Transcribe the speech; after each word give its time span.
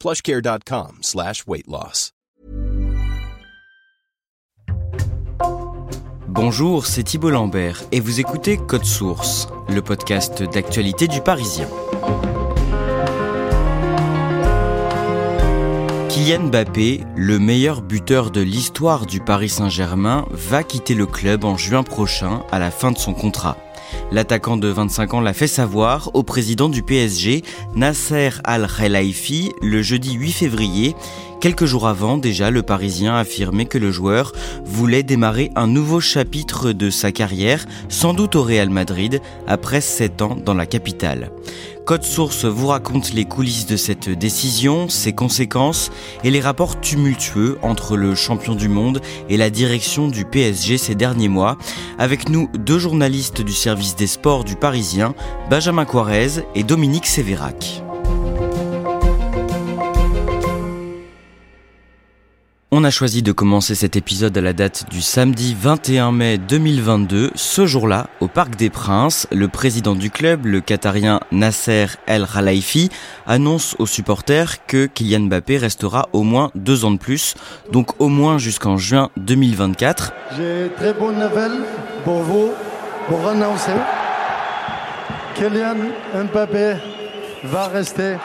plushcare.com 0.00 0.98
slash 1.02 1.44
weight 1.46 1.66
loss. 1.66 2.12
Bonjour, 6.28 6.84
c'est 6.84 7.02
Thibault 7.02 7.30
Lambert 7.30 7.82
et 7.92 8.00
vous 8.00 8.20
écoutez 8.20 8.58
Code 8.58 8.84
Source, 8.84 9.48
le 9.70 9.80
podcast 9.80 10.42
d'actualité 10.42 11.08
du 11.08 11.22
Parisien. 11.22 11.66
Kylian 16.10 16.48
Mbappé, 16.48 17.04
le 17.16 17.38
meilleur 17.38 17.80
buteur 17.80 18.30
de 18.30 18.42
l'histoire 18.42 19.06
du 19.06 19.20
Paris 19.20 19.48
Saint-Germain, 19.48 20.26
va 20.30 20.62
quitter 20.62 20.94
le 20.94 21.06
club 21.06 21.44
en 21.44 21.56
juin 21.56 21.82
prochain 21.82 22.42
à 22.52 22.58
la 22.58 22.70
fin 22.70 22.92
de 22.92 22.98
son 22.98 23.14
contrat. 23.14 23.56
L'attaquant 24.12 24.56
de 24.56 24.68
25 24.68 25.14
ans 25.14 25.20
l'a 25.20 25.32
fait 25.32 25.48
savoir 25.48 26.10
au 26.14 26.22
président 26.22 26.68
du 26.68 26.82
PSG, 26.82 27.42
Nasser 27.74 28.30
Al-Khelaifi, 28.44 29.52
le 29.60 29.82
jeudi 29.82 30.14
8 30.14 30.32
février. 30.32 30.94
Quelques 31.40 31.64
jours 31.64 31.88
avant, 31.88 32.16
déjà, 32.16 32.50
le 32.50 32.62
Parisien 32.62 33.16
affirmait 33.16 33.66
que 33.66 33.78
le 33.78 33.90
joueur 33.90 34.32
voulait 34.64 35.02
démarrer 35.02 35.50
un 35.56 35.66
nouveau 35.66 36.00
chapitre 36.00 36.72
de 36.72 36.88
sa 36.88 37.10
carrière, 37.10 37.66
sans 37.88 38.14
doute 38.14 38.36
au 38.36 38.42
Real 38.42 38.70
Madrid, 38.70 39.20
après 39.48 39.80
7 39.80 40.22
ans 40.22 40.36
dans 40.42 40.54
la 40.54 40.66
capitale. 40.66 41.30
Code 41.86 42.02
Source 42.02 42.44
vous 42.44 42.66
raconte 42.66 43.12
les 43.12 43.26
coulisses 43.26 43.64
de 43.64 43.76
cette 43.76 44.08
décision, 44.08 44.88
ses 44.88 45.12
conséquences 45.12 45.92
et 46.24 46.32
les 46.32 46.40
rapports 46.40 46.80
tumultueux 46.80 47.58
entre 47.62 47.96
le 47.96 48.16
champion 48.16 48.56
du 48.56 48.68
monde 48.68 49.00
et 49.28 49.36
la 49.36 49.50
direction 49.50 50.08
du 50.08 50.24
PSG 50.24 50.78
ces 50.78 50.96
derniers 50.96 51.28
mois. 51.28 51.56
Avec 51.96 52.28
nous, 52.28 52.50
deux 52.58 52.80
journalistes 52.80 53.40
du 53.40 53.52
service 53.52 53.94
des 53.94 54.08
sports 54.08 54.42
du 54.42 54.56
Parisien, 54.56 55.14
Benjamin 55.48 55.84
Quarez 55.84 56.42
et 56.56 56.64
Dominique 56.64 57.06
Sévérac. 57.06 57.85
On 62.72 62.82
a 62.82 62.90
choisi 62.90 63.22
de 63.22 63.30
commencer 63.30 63.76
cet 63.76 63.94
épisode 63.94 64.36
à 64.36 64.40
la 64.40 64.52
date 64.52 64.86
du 64.90 65.00
samedi 65.00 65.56
21 65.56 66.10
mai 66.10 66.36
2022. 66.36 67.30
Ce 67.36 67.64
jour-là, 67.64 68.08
au 68.18 68.26
Parc 68.26 68.56
des 68.56 68.70
Princes, 68.70 69.28
le 69.30 69.46
président 69.46 69.94
du 69.94 70.10
club, 70.10 70.46
le 70.46 70.60
Qatarien 70.60 71.20
Nasser 71.30 71.86
El 72.08 72.26
Khelaifi, 72.26 72.90
annonce 73.24 73.76
aux 73.78 73.86
supporters 73.86 74.66
que 74.66 74.86
Kylian 74.86 75.26
Mbappé 75.26 75.58
restera 75.58 76.08
au 76.12 76.24
moins 76.24 76.50
deux 76.56 76.84
ans 76.84 76.90
de 76.90 76.98
plus, 76.98 77.36
donc 77.70 78.00
au 78.00 78.08
moins 78.08 78.36
jusqu'en 78.36 78.76
juin 78.76 79.10
2024. 79.16 80.12
J'ai 80.36 80.68
très 80.76 80.92
bonne 80.92 81.20
nouvelle 81.20 81.60
pour 82.02 82.22
vous, 82.22 82.50
pour 83.06 83.28
annoncer. 83.28 83.76
Kylian 85.36 85.76
Mbappé 86.32 86.78
va 87.44 87.68
rester 87.68 88.16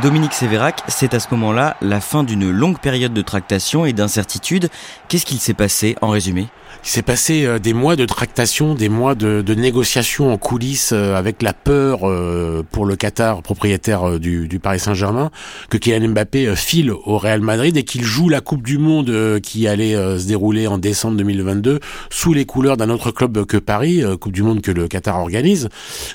Dominique 0.00 0.32
Sévérac, 0.32 0.82
c'est 0.88 1.12
à 1.12 1.20
ce 1.20 1.28
moment-là 1.32 1.76
la 1.82 2.00
fin 2.00 2.24
d'une 2.24 2.50
longue 2.50 2.78
période 2.78 3.12
de 3.12 3.20
tractation 3.20 3.84
et 3.84 3.92
d'incertitude. 3.92 4.70
Qu'est-ce 5.08 5.26
qu'il 5.26 5.38
s'est 5.38 5.52
passé 5.52 5.96
en 6.00 6.08
résumé? 6.08 6.48
Il 6.84 6.88
s'est 6.88 7.02
passé 7.02 7.44
euh, 7.44 7.58
des 7.58 7.74
mois 7.74 7.94
de 7.96 8.04
tractation, 8.04 8.74
des 8.74 8.88
mois 8.88 9.14
de, 9.14 9.42
de 9.42 9.54
négociations 9.54 10.32
en 10.32 10.38
coulisses 10.38 10.90
euh, 10.92 11.14
avec 11.14 11.42
la 11.42 11.52
peur 11.52 12.00
euh, 12.02 12.64
pour 12.70 12.86
le 12.86 12.96
Qatar, 12.96 13.42
propriétaire 13.42 14.18
du, 14.18 14.48
du 14.48 14.58
Paris 14.58 14.80
Saint-Germain, 14.80 15.30
que 15.70 15.76
Kylian 15.76 16.08
Mbappé 16.08 16.56
file 16.56 16.90
au 16.90 17.18
Real 17.18 17.40
Madrid 17.40 17.76
et 17.76 17.84
qu'il 17.84 18.02
joue 18.02 18.28
la 18.28 18.40
Coupe 18.40 18.62
du 18.62 18.78
Monde 18.78 19.40
qui 19.40 19.68
allait 19.68 19.94
se 19.94 20.26
dérouler 20.26 20.66
en 20.66 20.78
décembre 20.78 21.16
2022 21.16 21.80
sous 22.10 22.32
les 22.32 22.44
couleurs 22.44 22.76
d'un 22.76 22.90
autre 22.90 23.10
club 23.10 23.44
que 23.44 23.56
Paris, 23.56 24.02
Coupe 24.20 24.32
du 24.32 24.42
Monde 24.42 24.60
que 24.60 24.70
le 24.70 24.88
Qatar 24.88 25.20
organise. 25.20 25.68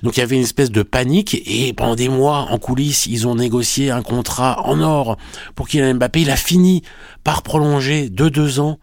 Donc 0.03 0.17
il 0.17 0.19
y 0.19 0.23
avait 0.23 0.35
une 0.35 0.43
espèce 0.43 0.71
de 0.71 0.83
panique 0.83 1.41
et 1.45 1.73
pendant 1.73 1.95
des 1.95 2.09
mois 2.09 2.47
en 2.49 2.57
coulisses, 2.57 3.05
ils 3.07 3.27
ont 3.27 3.35
négocié 3.35 3.91
un 3.91 4.01
contrat 4.01 4.65
en 4.65 4.81
or 4.81 5.17
pour 5.55 5.67
Kylian 5.67 5.95
Mbappé. 5.95 6.21
Il 6.21 6.29
a 6.29 6.35
fini 6.35 6.83
par 7.23 7.41
prolonger 7.41 8.09
de 8.09 8.29
deux 8.29 8.59
ans. 8.59 8.79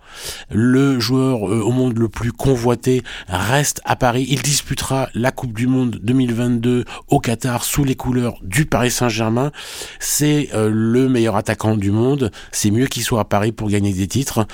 Le 0.51 1.01
joueur 1.01 1.49
au 1.65 1.73
monde 1.73 1.99
le 1.99 2.09
plus 2.09 2.33
convoité 2.33 3.03
reste 3.29 3.81
à 3.85 3.97
Paris. 3.97 4.27
Il 4.29 4.43
disputera 4.43 5.09
la 5.15 5.33
Coupe 5.33 5.53
du 5.55 5.67
Monde 5.67 5.99
2022 6.03 6.85
au 7.09 7.21
Qatar 7.21 7.65
sous 7.65 7.85
les 7.85 7.97
couleurs 7.97 8.37
du 8.43 8.67
Paris 8.67 8.91
Saint-Germain. 8.91 9.51
C'est 9.99 10.51
euh, 10.55 10.71
le 10.73 11.09
meilleur 11.09 11.37
attaquant 11.37 11.77
du 11.77 11.91
monde. 11.91 12.31
C'est 12.53 12.71
mieux 12.71 12.87
qu'il 12.87 13.03
soit 13.03 13.21
à 13.21 13.25
Paris 13.25 13.53
pour 13.53 13.69
gagner 13.69 13.93
des 13.93 14.07
titres. 14.07 14.47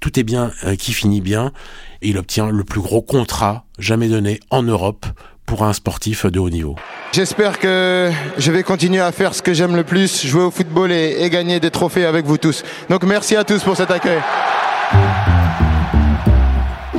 Tout 0.00 0.18
est 0.18 0.24
bien 0.24 0.52
euh, 0.64 0.76
qui 0.76 0.92
finit 0.92 1.20
bien. 1.20 1.52
Il 2.00 2.18
obtient 2.18 2.50
le 2.50 2.64
plus 2.64 2.80
gros 2.80 3.02
contrat 3.02 3.64
jamais 3.78 4.08
donné 4.08 4.40
en 4.50 4.62
Europe 4.62 5.06
pour 5.46 5.64
un 5.64 5.72
sportif 5.72 6.26
de 6.26 6.38
haut 6.38 6.50
niveau. 6.50 6.76
J'espère 7.12 7.58
que 7.58 8.10
je 8.38 8.52
vais 8.52 8.62
continuer 8.62 9.00
à 9.00 9.12
faire 9.12 9.34
ce 9.34 9.42
que 9.42 9.52
j'aime 9.52 9.76
le 9.76 9.84
plus, 9.84 10.24
jouer 10.24 10.44
au 10.44 10.50
football 10.50 10.92
et, 10.92 11.16
et, 11.20 11.30
gagner 11.30 11.60
des 11.60 11.70
trophées 11.70 12.06
avec 12.06 12.24
vous 12.24 12.38
tous. 12.38 12.62
Donc 12.88 13.04
merci 13.04 13.36
à 13.36 13.44
tous 13.44 13.62
pour 13.62 13.76
cet 13.76 13.90
accueil. 13.90 14.20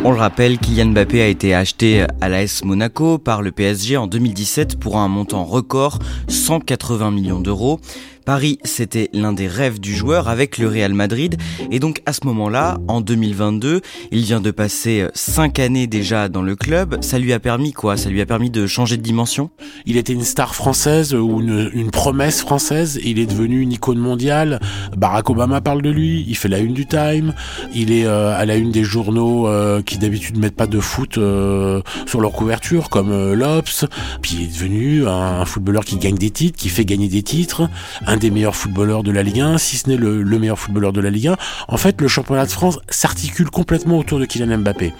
On 0.06 0.12
le 0.12 0.18
rappelle, 0.18 0.58
Kylian 0.58 0.88
Mbappé 0.88 1.22
a 1.22 1.28
été 1.28 1.56
acheté 1.56 2.06
à 2.20 2.28
l'AS 2.28 2.66
Monaco 2.66 3.18
par 3.18 3.42
le 3.42 3.54
PSG 3.54 3.96
en 3.96 4.06
2017 4.06 4.78
pour 4.78 4.98
un 4.98 5.08
montant 5.08 5.46
record, 5.46 6.00
180 6.28 7.12
millions 7.12 7.40
d'euros. 7.40 7.80
Paris, 8.24 8.60
c'était 8.64 9.10
l'un 9.14 9.34
des 9.34 9.48
rêves 9.48 9.80
du 9.80 9.96
joueur 9.96 10.28
avec 10.28 10.58
le 10.58 10.68
Real 10.68 10.94
Madrid. 10.94 11.38
Et 11.72 11.80
donc 11.80 12.02
à 12.06 12.14
ce 12.14 12.26
moment-là, 12.26 12.78
en 12.88 13.02
2022, 13.02 13.82
il 14.12 14.22
vient 14.22 14.42
de 14.42 14.52
passer 14.52 15.08
cinq 15.14 15.60
années 15.60 15.88
déjà 15.88 16.30
dans 16.30 16.42
le 16.42 16.56
club. 16.56 16.98
Ça 17.02 17.20
lui 17.20 17.34
a 17.34 17.40
permis 17.40 17.74
quoi? 17.74 17.98
Ça 17.98 18.10
lui 18.10 18.22
a 18.22 18.26
permis 18.26 18.50
de 18.50 18.68
changer 18.68 18.98
de 18.98 19.02
dimension? 19.02 19.50
Il 19.86 19.98
était 19.98 20.14
une 20.14 20.24
star 20.24 20.56
française 20.56 21.14
ou 21.14 21.42
une, 21.42 21.92
promesse 21.92 22.42
française. 22.42 23.00
Il 23.04 23.20
est 23.20 23.26
devenu 23.26 23.62
une 23.62 23.72
icône 23.74 24.00
mondiale. 24.00 24.60
Barack 24.98 25.30
Obama 25.30 25.62
parle 25.62 25.82
de 25.82 25.90
lui. 25.90 26.26
Il 26.28 26.36
fait 26.36 26.50
la 26.50 26.60
une 26.60 26.74
du 26.74 26.86
Time. 26.86 27.34
Il 27.74 27.92
est 27.92 28.06
euh, 28.06 28.36
à 28.36 28.46
la 28.46 28.56
une 28.56 28.72
des 28.72 28.84
journaux 28.84 29.48
euh, 29.48 29.82
qui 29.82 29.98
d'habitude 29.98 30.38
mettent 30.38 30.56
pas 30.56 30.68
de 30.68 30.80
foot 30.80 31.18
euh, 31.18 31.82
sur 32.06 32.22
leur 32.22 32.32
couverture, 32.32 32.90
comme 32.90 33.12
euh, 33.12 33.36
l'Obs. 33.36 33.86
Puis 34.22 34.36
il 34.36 34.44
est 34.44 34.48
devenu 34.48 35.08
un, 35.08 35.46
footballeur 35.46 35.86
qui 35.86 35.98
gagne 35.98 36.16
des 36.16 36.30
titres, 36.30 36.58
qui 36.58 36.70
fait 36.70 36.86
gagner 36.86 37.08
des 37.08 37.24
titres 37.24 37.70
des 38.18 38.32
meilleurs 38.32 38.56
footballeurs 38.56 39.04
de 39.04 39.12
la 39.12 39.24
Ligue 39.24 39.42
1, 39.42 39.58
si 39.58 39.78
ce 39.78 39.90
n'est 39.90 39.98
le, 39.98 40.24
le, 40.24 40.40
meilleur 40.40 40.60
footballeur 40.60 40.94
de 40.94 41.02
la 41.02 41.10
Ligue 41.10 41.28
1. 41.28 41.38
En 41.68 41.78
fait, 41.78 42.00
le 42.02 42.08
championnat 42.08 42.46
de 42.46 42.52
France 42.52 42.80
s'articule 42.90 43.50
complètement 43.50 43.98
autour 43.98 44.20
de 44.20 44.26
Kylian 44.26 44.58
Mbappé. 44.60 44.94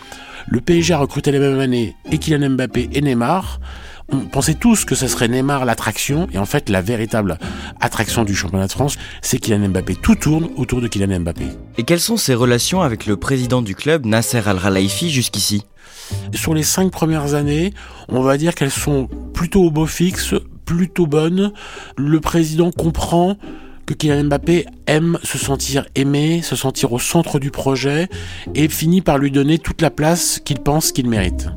Le 0.48 0.62
PSG 0.62 0.94
a 0.94 0.98
recruté 0.98 1.32
la 1.32 1.40
même 1.40 1.60
année 1.60 1.96
et 2.12 2.18
Kylian 2.18 2.52
Mbappé 2.52 2.90
et 2.94 3.02
Neymar. 3.02 3.60
On 4.12 4.20
pensait 4.20 4.56
tous 4.56 4.84
que 4.84 4.96
ce 4.96 5.08
serait 5.08 5.30
Neymar 5.30 5.66
l'attraction, 5.66 6.28
et 6.34 6.38
en 6.38 6.46
fait 6.46 6.70
la 6.70 6.82
véritable 6.82 7.38
attraction 7.80 8.24
du 8.24 8.36
championnat 8.36 8.68
de 8.68 8.72
France, 8.72 8.98
c'est 9.22 9.40
Kylian 9.40 9.70
Mbappé. 9.70 9.96
Tout 9.96 10.16
tourne 10.16 10.50
autour 10.58 10.82
de 10.82 10.88
Kylian 10.88 11.22
Mbappé. 11.22 11.46
Et 11.78 11.84
quelles 11.84 12.02
sont 12.02 12.18
ses 12.18 12.36
relations 12.36 12.82
avec 12.82 13.06
le 13.06 13.16
président 13.18 13.62
du 13.62 13.76
club, 13.76 14.06
Nasser 14.06 14.42
Al-Khelaifi, 14.46 15.10
jusqu'ici? 15.10 15.64
Sur 16.34 16.54
les 16.54 16.64
cinq 16.64 16.92
premières 16.92 17.34
années, 17.34 17.74
on 18.10 18.22
va 18.22 18.38
dire 18.38 18.56
qu'elles 18.56 18.72
sont 18.72 19.08
plutôt 19.34 19.64
au 19.64 19.72
beau 19.72 19.86
fixe, 19.86 20.36
plutôt 20.76 21.06
bonne. 21.06 21.54
Le 21.98 22.20
président 22.20 22.72
comprend 22.72 23.38
que 23.86 23.94
Kylian 23.94 24.26
Mbappé 24.26 24.66
aime 24.88 25.20
se 25.24 25.38
sentir 25.38 25.86
aimé, 25.96 26.42
se 26.42 26.56
sentir 26.56 26.94
au 26.94 27.00
centre 27.00 27.40
du 27.40 27.52
projet 27.52 28.10
et 28.56 28.68
finit 28.70 29.02
par 29.02 29.18
lui 29.18 29.30
donner 29.30 29.60
toute 29.60 29.82
la 29.82 29.92
place 29.92 30.40
qu'il 30.44 30.60
pense 30.60 30.92
qu'il 30.92 31.08
mérite. 31.10 31.48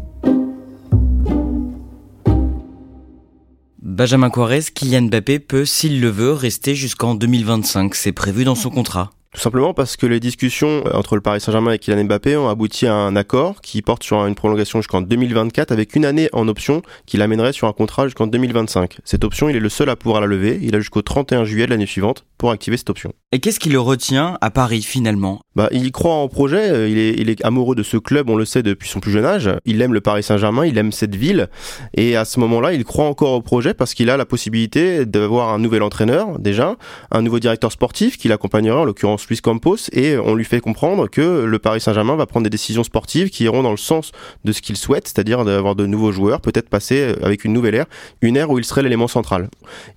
Benjamin 3.80 4.28
Quarez, 4.28 4.64
Kylian 4.74 5.02
Mbappé 5.02 5.38
peut, 5.38 5.64
s'il 5.64 6.02
le 6.02 6.10
veut, 6.10 6.32
rester 6.32 6.74
jusqu'en 6.74 7.14
2025. 7.14 7.94
C'est 7.94 8.12
prévu 8.12 8.44
dans 8.44 8.54
son 8.54 8.68
contrat. 8.68 9.15
Tout 9.32 9.40
simplement 9.40 9.74
parce 9.74 9.96
que 9.96 10.06
les 10.06 10.20
discussions 10.20 10.84
euh, 10.86 10.92
entre 10.94 11.14
le 11.14 11.20
Paris 11.20 11.40
Saint-Germain 11.40 11.72
et 11.72 11.78
Kylian 11.78 12.04
Mbappé 12.04 12.36
ont 12.36 12.48
abouti 12.48 12.86
à 12.86 12.94
un 12.94 13.16
accord 13.16 13.60
qui 13.60 13.82
porte 13.82 14.02
sur 14.02 14.24
une 14.24 14.34
prolongation 14.34 14.80
jusqu'en 14.80 15.02
2024 15.02 15.72
avec 15.72 15.94
une 15.94 16.04
année 16.04 16.28
en 16.32 16.48
option 16.48 16.82
qui 17.06 17.16
l'amènerait 17.16 17.52
sur 17.52 17.68
un 17.68 17.72
contrat 17.72 18.06
jusqu'en 18.06 18.26
2025. 18.26 18.98
Cette 19.04 19.24
option, 19.24 19.48
il 19.48 19.56
est 19.56 19.60
le 19.60 19.68
seul 19.68 19.90
à 19.90 19.96
pouvoir 19.96 20.20
la 20.20 20.26
lever. 20.26 20.58
Il 20.62 20.74
a 20.74 20.80
jusqu'au 20.80 21.02
31 21.02 21.44
juillet 21.44 21.66
de 21.66 21.70
l'année 21.70 21.86
suivante 21.86 22.24
pour 22.38 22.50
activer 22.50 22.76
cette 22.76 22.90
option. 22.90 23.12
Et 23.32 23.40
qu'est-ce 23.40 23.60
qui 23.60 23.68
le 23.68 23.80
retient 23.80 24.38
à 24.40 24.50
Paris 24.50 24.82
finalement? 24.82 25.40
Bah, 25.54 25.68
il 25.72 25.90
croit 25.90 26.14
en 26.14 26.28
projet, 26.28 26.70
euh, 26.70 26.88
il 26.88 26.98
est, 26.98 27.14
il 27.18 27.30
est 27.30 27.44
amoureux 27.44 27.74
de 27.74 27.82
ce 27.82 27.96
club, 27.96 28.28
on 28.30 28.36
le 28.36 28.44
sait 28.44 28.62
depuis 28.62 28.88
son 28.88 29.00
plus 29.00 29.10
jeune 29.10 29.24
âge. 29.24 29.50
Il 29.64 29.80
aime 29.82 29.94
le 29.94 30.00
Paris 30.00 30.22
Saint-Germain, 30.22 30.66
il 30.66 30.76
aime 30.78 30.92
cette 30.92 31.14
ville. 31.14 31.48
Et 31.94 32.16
à 32.16 32.24
ce 32.24 32.40
moment-là, 32.40 32.72
il 32.72 32.84
croit 32.84 33.06
encore 33.06 33.32
au 33.32 33.42
projet 33.42 33.74
parce 33.74 33.94
qu'il 33.94 34.10
a 34.10 34.16
la 34.16 34.26
possibilité 34.26 35.06
d'avoir 35.06 35.48
un 35.52 35.58
nouvel 35.58 35.82
entraîneur, 35.82 36.38
déjà, 36.38 36.76
un 37.10 37.22
nouveau 37.22 37.38
directeur 37.38 37.72
sportif 37.72 38.18
qui 38.18 38.28
l'accompagnera, 38.28 38.80
en 38.80 38.84
l'occurrence 38.84 39.15
Luis 39.28 39.40
Campos, 39.40 39.76
et 39.92 40.16
on 40.18 40.34
lui 40.34 40.44
fait 40.44 40.60
comprendre 40.60 41.08
que 41.08 41.44
le 41.44 41.58
Paris 41.58 41.80
Saint-Germain 41.80 42.16
va 42.16 42.26
prendre 42.26 42.44
des 42.44 42.50
décisions 42.50 42.84
sportives 42.84 43.30
qui 43.30 43.44
iront 43.44 43.62
dans 43.62 43.70
le 43.70 43.76
sens 43.76 44.12
de 44.44 44.52
ce 44.52 44.60
qu'il 44.62 44.76
souhaite, 44.76 45.08
c'est-à-dire 45.08 45.44
d'avoir 45.44 45.74
de 45.74 45.86
nouveaux 45.86 46.12
joueurs, 46.12 46.40
peut-être 46.40 46.68
passer 46.68 47.14
avec 47.22 47.44
une 47.44 47.52
nouvelle 47.52 47.74
ère, 47.74 47.86
une 48.22 48.36
ère 48.36 48.50
où 48.50 48.58
il 48.58 48.64
serait 48.64 48.82
l'élément 48.82 49.08
central. 49.08 49.48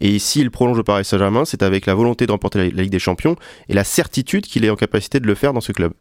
Et 0.02 0.10
ici, 0.10 0.42
il 0.42 0.52
prolonge 0.52 0.78
le 0.78 0.84
Paris 0.84 1.06
Saint-Germain, 1.06 1.46
c'est 1.46 1.64
avec 1.64 1.86
la 1.86 1.96
volonté 1.96 2.26
de 2.26 2.32
remporter 2.32 2.72
la 2.72 2.84
Ligue 2.84 2.92
des 2.92 3.00
Champions 3.00 3.36
et 3.68 3.74
la 3.74 3.84
certitude 3.84 4.46
qu'il 4.46 4.66
est 4.66 4.70
en 4.70 4.76
capacité 4.76 5.20
de 5.20 5.28
le 5.28 5.36
faire 5.36 5.54
dans 5.54 5.62
ce 5.62 5.72
club. 5.72 5.94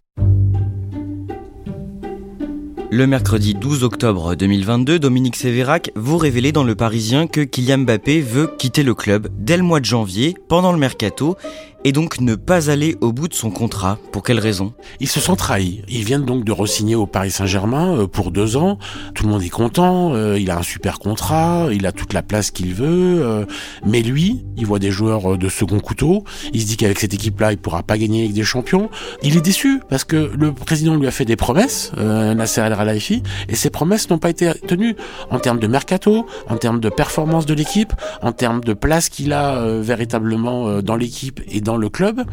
Le 2.90 3.06
mercredi 3.06 3.52
12 3.52 3.84
octobre 3.84 4.34
2022, 4.34 4.98
Dominique 4.98 5.36
Sévérac 5.36 5.90
vous 5.94 6.16
révélait 6.16 6.52
dans 6.52 6.64
Le 6.64 6.74
Parisien 6.74 7.26
que 7.26 7.42
Kylian 7.42 7.80
Mbappé 7.80 8.22
veut 8.22 8.50
quitter 8.58 8.82
le 8.82 8.94
club 8.94 9.28
dès 9.38 9.58
le 9.58 9.62
mois 9.62 9.80
de 9.80 9.84
janvier, 9.84 10.34
pendant 10.48 10.72
le 10.72 10.78
mercato, 10.78 11.36
et 11.84 11.92
donc 11.92 12.20
ne 12.20 12.34
pas 12.34 12.70
aller 12.70 12.96
au 13.00 13.12
bout 13.12 13.28
de 13.28 13.34
son 13.34 13.50
contrat. 13.50 13.98
Pour 14.12 14.22
quelle 14.22 14.40
raison? 14.40 14.72
Ils 15.00 15.08
se 15.08 15.20
sont 15.20 15.36
trahis. 15.36 15.82
Ils 15.88 16.04
viennent 16.04 16.24
donc 16.24 16.44
de 16.44 16.52
re-signer 16.52 16.94
au 16.94 17.06
Paris 17.06 17.30
Saint-Germain 17.30 17.96
euh, 17.96 18.06
pour 18.06 18.30
deux 18.30 18.56
ans. 18.56 18.78
Tout 19.14 19.24
le 19.24 19.30
monde 19.30 19.42
est 19.42 19.48
content. 19.48 20.14
Euh, 20.14 20.38
il 20.38 20.50
a 20.50 20.58
un 20.58 20.62
super 20.62 20.98
contrat. 20.98 21.68
Il 21.72 21.86
a 21.86 21.92
toute 21.92 22.12
la 22.12 22.22
place 22.22 22.50
qu'il 22.50 22.74
veut. 22.74 23.22
Euh, 23.22 23.44
mais 23.86 24.02
lui, 24.02 24.44
il 24.56 24.66
voit 24.66 24.78
des 24.78 24.90
joueurs 24.90 25.38
de 25.38 25.48
second 25.48 25.80
couteau. 25.80 26.24
Il 26.52 26.62
se 26.62 26.66
dit 26.66 26.76
qu'avec 26.76 26.98
cette 26.98 27.14
équipe-là, 27.14 27.52
il 27.52 27.58
pourra 27.58 27.82
pas 27.82 27.96
gagner 27.96 28.24
avec 28.24 28.32
des 28.32 28.42
champions. 28.42 28.90
Il 29.22 29.36
est 29.36 29.40
déçu 29.40 29.80
parce 29.88 30.04
que 30.04 30.32
le 30.36 30.52
président 30.52 30.96
lui 30.96 31.06
a 31.06 31.10
fait 31.10 31.24
des 31.24 31.36
promesses, 31.36 31.92
Nasser 31.96 32.60
El 32.60 32.76
Khelaifi, 32.76 33.22
et 33.48 33.54
ces 33.54 33.70
promesses 33.70 34.10
n'ont 34.10 34.18
pas 34.18 34.30
été 34.30 34.52
tenues 34.66 34.96
en 35.30 35.38
termes 35.38 35.58
de 35.58 35.66
mercato, 35.66 36.26
en 36.48 36.56
termes 36.56 36.80
de 36.80 36.88
performance 36.88 37.46
de 37.46 37.54
l'équipe, 37.54 37.92
en 38.22 38.32
termes 38.32 38.62
de 38.62 38.72
place 38.72 39.08
qu'il 39.08 39.32
a 39.32 39.80
véritablement 39.80 40.82
dans 40.82 40.96
l'équipe 40.96 41.40
et 41.48 41.60
le 41.76 41.88
club. 41.88 42.24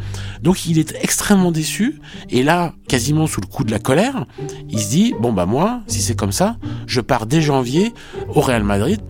Donc 0.42 0.66
il 0.66 0.78
est 0.78 0.94
extrêmement 1.00 1.52
déçu. 1.52 2.00
Et 2.30 2.42
là, 2.42 2.74
quasiment 2.88 3.26
sous 3.26 3.40
le 3.40 3.46
coup 3.46 3.64
de 3.64 3.70
la 3.70 3.78
colère, 3.78 4.26
il 4.68 4.80
se 4.80 4.88
dit, 4.88 5.14
bon 5.20 5.32
bah 5.32 5.46
moi, 5.46 5.82
si 5.86 6.00
c'est 6.00 6.16
comme 6.16 6.32
ça, 6.32 6.56
je 6.86 7.00
pars 7.00 7.26
dès 7.26 7.40
janvier 7.40 7.92
au 8.34 8.40
Real 8.40 8.64
Madrid. 8.64 9.00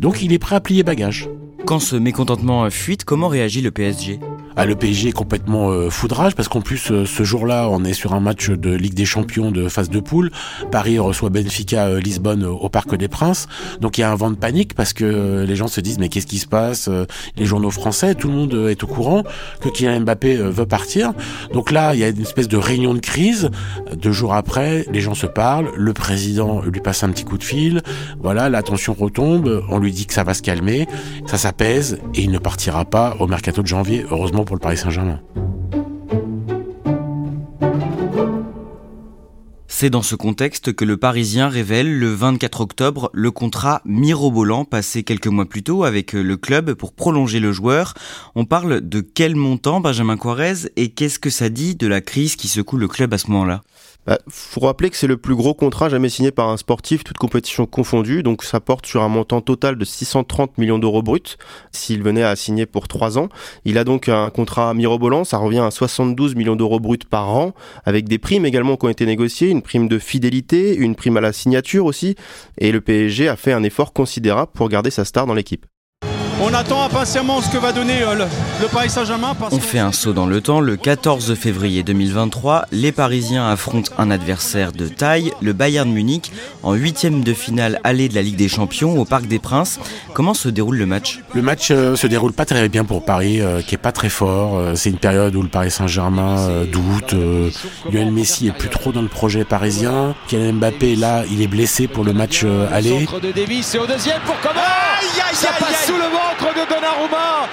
Donc 0.00 0.22
il 0.22 0.32
est 0.32 0.38
prêt 0.38 0.56
à 0.56 0.60
plier 0.60 0.82
bagage. 0.82 1.28
Quand 1.66 1.78
ce 1.78 1.96
mécontentement 1.96 2.68
fuite, 2.70 3.04
comment 3.04 3.28
réagit 3.28 3.62
le 3.62 3.70
PSG 3.70 4.20
ah, 4.56 4.66
le 4.66 4.76
PSG 4.76 5.08
est 5.08 5.12
complètement 5.12 5.70
euh, 5.70 5.90
foudrage 5.90 6.36
parce 6.36 6.48
qu'en 6.48 6.60
plus 6.60 6.92
euh, 6.92 7.04
ce 7.06 7.24
jour-là 7.24 7.68
on 7.68 7.82
est 7.82 7.92
sur 7.92 8.14
un 8.14 8.20
match 8.20 8.50
de 8.50 8.72
Ligue 8.72 8.94
des 8.94 9.04
Champions 9.04 9.50
de 9.50 9.68
phase 9.68 9.90
de 9.90 9.98
poule. 9.98 10.30
Paris 10.70 11.00
reçoit 11.00 11.28
Benfica 11.28 11.86
euh, 11.86 12.00
Lisbonne 12.00 12.44
au 12.44 12.68
Parc 12.68 12.94
des 12.94 13.08
Princes. 13.08 13.48
Donc 13.80 13.98
il 13.98 14.02
y 14.02 14.04
a 14.04 14.12
un 14.12 14.14
vent 14.14 14.30
de 14.30 14.36
panique 14.36 14.74
parce 14.74 14.92
que 14.92 15.44
les 15.44 15.56
gens 15.56 15.66
se 15.66 15.80
disent 15.80 15.98
mais 15.98 16.08
qu'est-ce 16.08 16.28
qui 16.28 16.38
se 16.38 16.46
passe 16.46 16.88
Les 17.36 17.46
journaux 17.46 17.70
français, 17.70 18.14
tout 18.14 18.28
le 18.28 18.34
monde 18.34 18.54
est 18.70 18.84
au 18.84 18.86
courant 18.86 19.24
que 19.60 19.68
Kylian 19.68 20.02
Mbappé 20.02 20.36
veut 20.36 20.66
partir. 20.66 21.14
Donc 21.52 21.72
là 21.72 21.94
il 21.94 22.00
y 22.00 22.04
a 22.04 22.08
une 22.08 22.22
espèce 22.22 22.46
de 22.46 22.56
réunion 22.56 22.94
de 22.94 23.00
crise. 23.00 23.50
Deux 23.96 24.12
jours 24.12 24.34
après, 24.34 24.86
les 24.92 25.00
gens 25.00 25.14
se 25.14 25.26
parlent. 25.26 25.72
Le 25.76 25.92
président 25.92 26.62
lui 26.62 26.80
passe 26.80 27.02
un 27.02 27.10
petit 27.10 27.24
coup 27.24 27.38
de 27.38 27.44
fil. 27.44 27.82
Voilà, 28.22 28.48
la 28.48 28.62
tension 28.62 28.94
retombe. 28.94 29.64
On 29.68 29.80
lui 29.80 29.90
dit 29.90 30.06
que 30.06 30.14
ça 30.14 30.22
va 30.22 30.32
se 30.32 30.42
calmer, 30.42 30.86
ça 31.26 31.38
s'apaise 31.38 31.98
et 32.14 32.22
il 32.22 32.30
ne 32.30 32.38
partira 32.38 32.84
pas 32.84 33.16
au 33.18 33.26
mercato 33.26 33.60
de 33.60 33.66
janvier. 33.66 34.06
Heureusement 34.10 34.43
pour 34.44 34.56
le 34.56 34.60
Paris 34.60 34.76
Saint-Germain. 34.76 35.20
C'est 39.76 39.90
dans 39.90 40.02
ce 40.02 40.14
contexte 40.14 40.72
que 40.72 40.84
le 40.84 40.96
Parisien 40.96 41.48
révèle 41.48 41.98
le 41.98 42.14
24 42.14 42.60
octobre 42.60 43.10
le 43.12 43.32
contrat 43.32 43.82
mirobolant 43.84 44.64
passé 44.64 45.02
quelques 45.02 45.26
mois 45.26 45.46
plus 45.46 45.64
tôt 45.64 45.82
avec 45.82 46.12
le 46.12 46.36
club 46.36 46.74
pour 46.74 46.92
prolonger 46.92 47.40
le 47.40 47.50
joueur. 47.50 47.94
On 48.36 48.44
parle 48.44 48.88
de 48.88 49.00
quel 49.00 49.34
montant 49.34 49.80
Benjamin 49.80 50.16
Quarez 50.16 50.70
et 50.76 50.90
qu'est-ce 50.90 51.18
que 51.18 51.28
ça 51.28 51.48
dit 51.48 51.74
de 51.74 51.88
la 51.88 52.00
crise 52.00 52.36
qui 52.36 52.46
secoue 52.46 52.76
le 52.76 52.86
club 52.86 53.12
à 53.12 53.18
ce 53.18 53.30
moment-là? 53.32 53.62
Bah, 54.06 54.18
faut 54.28 54.60
rappeler 54.60 54.90
que 54.90 54.96
c'est 54.96 55.06
le 55.06 55.16
plus 55.16 55.34
gros 55.34 55.54
contrat 55.54 55.88
jamais 55.88 56.08
signé 56.08 56.30
par 56.30 56.48
un 56.48 56.56
sportif, 56.56 57.04
toute 57.04 57.18
compétition 57.18 57.66
confondue. 57.66 58.22
Donc 58.22 58.44
ça 58.44 58.60
porte 58.60 58.86
sur 58.86 59.02
un 59.02 59.08
montant 59.08 59.40
total 59.40 59.76
de 59.76 59.84
630 59.84 60.58
millions 60.58 60.78
d'euros 60.78 61.02
bruts 61.02 61.36
s'il 61.72 62.02
venait 62.02 62.22
à 62.22 62.36
signer 62.36 62.66
pour 62.66 62.88
trois 62.88 63.18
ans. 63.18 63.28
Il 63.64 63.78
a 63.78 63.84
donc 63.84 64.08
un 64.08 64.30
contrat 64.30 64.74
mirobolant, 64.74 65.24
ça 65.24 65.38
revient 65.38 65.60
à 65.60 65.70
72 65.70 66.34
millions 66.34 66.56
d'euros 66.56 66.80
bruts 66.80 66.98
par 67.08 67.30
an, 67.30 67.54
avec 67.84 68.08
des 68.08 68.18
primes 68.18 68.46
également 68.46 68.76
qui 68.76 68.86
ont 68.86 68.90
été 68.90 69.06
négociées, 69.06 69.48
une 69.48 69.62
prime 69.62 69.88
de 69.88 69.98
fidélité, 69.98 70.76
une 70.76 70.94
prime 70.94 71.16
à 71.16 71.20
la 71.20 71.32
signature 71.32 71.86
aussi. 71.86 72.16
Et 72.58 72.72
le 72.72 72.80
PSG 72.80 73.28
a 73.28 73.36
fait 73.36 73.52
un 73.52 73.62
effort 73.62 73.92
considérable 73.92 74.52
pour 74.54 74.68
garder 74.68 74.90
sa 74.90 75.04
star 75.04 75.26
dans 75.26 75.34
l'équipe. 75.34 75.66
On 76.42 76.52
attend 76.52 76.82
impatiemment 76.82 77.40
ce 77.40 77.48
que 77.48 77.58
va 77.58 77.72
donner 77.72 78.02
euh, 78.02 78.26
le, 78.60 78.66
Paris 78.68 78.90
Saint-Germain. 78.90 79.36
On 79.52 79.60
fait 79.60 79.78
un 79.78 79.92
saut 79.92 80.12
dans 80.12 80.26
le 80.26 80.40
temps. 80.40 80.60
Le 80.60 80.76
14 80.76 81.34
février 81.36 81.82
2023, 81.84 82.66
les 82.72 82.90
Parisiens 82.90 83.48
affrontent 83.48 83.92
un 83.98 84.10
adversaire 84.10 84.72
de 84.72 84.88
taille, 84.88 85.32
le 85.40 85.52
Bayern 85.52 85.90
Munich, 85.90 86.32
en 86.62 86.74
huitième 86.74 87.22
de 87.22 87.32
finale 87.32 87.80
allée 87.84 88.08
de 88.08 88.14
la 88.16 88.22
Ligue 88.22 88.36
des 88.36 88.48
Champions 88.48 88.98
au 88.98 89.04
Parc 89.04 89.26
des 89.26 89.38
Princes. 89.38 89.78
Comment 90.12 90.34
se 90.34 90.48
déroule 90.48 90.76
le 90.76 90.86
match? 90.86 91.20
Le 91.34 91.42
match 91.42 91.68
euh, 91.70 91.94
se 91.94 92.08
déroule 92.08 92.32
pas 92.32 92.44
très 92.44 92.68
bien 92.68 92.84
pour 92.84 93.04
Paris, 93.04 93.40
euh, 93.40 93.62
qui 93.62 93.76
est 93.76 93.78
pas 93.78 93.92
très 93.92 94.08
fort. 94.08 94.60
c'est 94.76 94.90
une 94.90 94.98
période 94.98 95.36
où 95.36 95.42
le 95.42 95.48
Paris 95.48 95.70
Saint-Germain 95.70 96.64
doute. 96.70 97.14
Lionel 97.90 98.12
Messi 98.12 98.48
est 98.48 98.52
plus 98.52 98.68
trop 98.70 98.90
dans 98.92 99.02
le 99.02 99.08
projet 99.08 99.44
parisien. 99.44 100.14
Kylian 100.26 100.54
Mbappé, 100.54 100.96
là, 100.96 101.24
il 101.30 101.42
est 101.42 101.46
blessé 101.46 101.86
pour 101.86 102.04
le 102.04 102.12
match 102.12 102.44
aller. 102.72 103.06
de 103.22 103.30
Davis 103.30 103.74
et 103.74 103.78
au 103.78 103.86
deuxième 103.86 104.20
pour 104.26 104.36
comment 104.40 104.60
Ça 105.32 105.50
passe 105.58 105.86
sous 105.86 105.96
le 105.96 106.23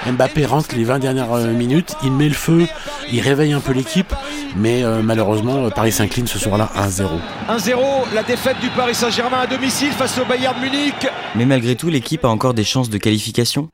Mbappé 0.06 0.46
rentre 0.46 0.74
les 0.74 0.84
20 0.84 0.98
dernières 0.98 1.32
euh, 1.32 1.52
minutes, 1.52 1.94
il 2.02 2.12
met 2.12 2.28
le 2.28 2.34
feu, 2.34 2.66
il 3.12 3.20
réveille 3.20 3.52
un 3.52 3.60
peu 3.60 3.72
l'équipe, 3.72 4.12
mais 4.56 4.82
euh, 4.82 5.00
malheureusement, 5.02 5.66
euh, 5.66 5.70
Paris 5.70 5.92
s'incline 5.92 6.26
ce 6.26 6.38
soir-là 6.38 6.70
1-0. 6.76 7.06
1-0, 7.48 7.78
la 8.12 8.22
défaite 8.22 8.58
du 8.60 8.68
Paris 8.70 8.94
Saint-Germain 8.94 9.40
à 9.40 9.46
domicile 9.46 9.92
face 9.92 10.18
au 10.18 10.24
Bayern 10.24 10.60
Munich. 10.60 11.06
Mais 11.34 11.46
malgré 11.46 11.76
tout, 11.76 11.88
l'équipe 11.88 12.24
a 12.24 12.28
encore 12.28 12.54
des 12.54 12.64
chances 12.64 12.90
de 12.90 12.98
qualification 12.98 13.70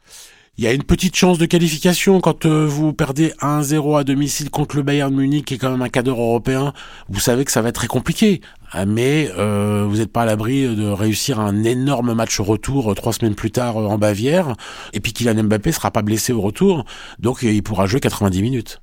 il 0.58 0.64
y 0.64 0.66
a 0.66 0.72
une 0.72 0.82
petite 0.82 1.14
chance 1.14 1.38
de 1.38 1.46
qualification 1.46 2.20
quand 2.20 2.44
vous 2.44 2.92
perdez 2.92 3.32
1-0 3.40 3.96
à 3.96 4.02
domicile 4.02 4.50
contre 4.50 4.74
le 4.74 4.82
Bayern 4.82 5.14
Munich, 5.14 5.44
qui 5.44 5.54
est 5.54 5.58
quand 5.58 5.70
même 5.70 5.82
un 5.82 5.88
cadre 5.88 6.10
européen. 6.10 6.72
Vous 7.08 7.20
savez 7.20 7.44
que 7.44 7.52
ça 7.52 7.62
va 7.62 7.68
être 7.68 7.76
très 7.76 7.86
compliqué. 7.86 8.40
Ah, 8.70 8.84
mais 8.84 9.30
euh, 9.38 9.86
vous 9.88 9.96
n'êtes 9.96 10.12
pas 10.12 10.22
à 10.22 10.26
l'abri 10.26 10.74
de 10.74 10.88
réussir 10.88 11.40
un 11.40 11.64
énorme 11.64 12.12
match 12.12 12.38
retour 12.40 12.92
euh, 12.92 12.94
trois 12.94 13.12
semaines 13.12 13.34
plus 13.34 13.50
tard 13.50 13.78
euh, 13.78 13.86
en 13.86 13.96
Bavière, 13.96 14.54
et 14.92 15.00
puis 15.00 15.12
Kylian 15.12 15.44
Mbappé 15.44 15.72
sera 15.72 15.90
pas 15.90 16.02
blessé 16.02 16.32
au 16.32 16.40
retour, 16.40 16.84
donc 17.18 17.42
il 17.42 17.62
pourra 17.62 17.86
jouer 17.86 18.00
90 18.00 18.42
minutes. 18.42 18.80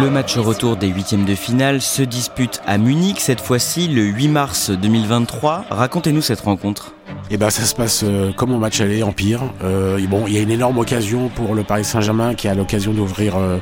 Le 0.00 0.10
match 0.10 0.36
retour 0.36 0.76
des 0.76 0.86
huitièmes 0.86 1.24
de 1.24 1.34
finale 1.34 1.80
se 1.80 2.02
dispute 2.02 2.60
à 2.66 2.78
Munich, 2.78 3.20
cette 3.20 3.40
fois-ci 3.40 3.88
le 3.88 4.02
8 4.02 4.28
mars 4.28 4.70
2023. 4.70 5.64
Racontez-nous 5.70 6.22
cette 6.22 6.40
rencontre. 6.40 6.94
Et 7.08 7.34
eh 7.34 7.36
ben 7.36 7.50
ça 7.50 7.64
se 7.64 7.74
passe 7.74 8.02
euh, 8.04 8.32
comme 8.32 8.52
au 8.52 8.58
match 8.58 8.80
aller, 8.80 9.02
en 9.02 9.12
pire. 9.12 9.42
Euh, 9.64 9.98
bon, 10.08 10.24
il 10.28 10.34
y 10.34 10.38
a 10.38 10.40
une 10.40 10.52
énorme 10.52 10.78
occasion 10.78 11.28
pour 11.30 11.54
le 11.54 11.64
Paris 11.64 11.84
Saint-Germain 11.84 12.34
qui 12.34 12.46
a 12.46 12.54
l'occasion 12.54 12.92
d'ouvrir 12.92 13.36
euh, 13.36 13.58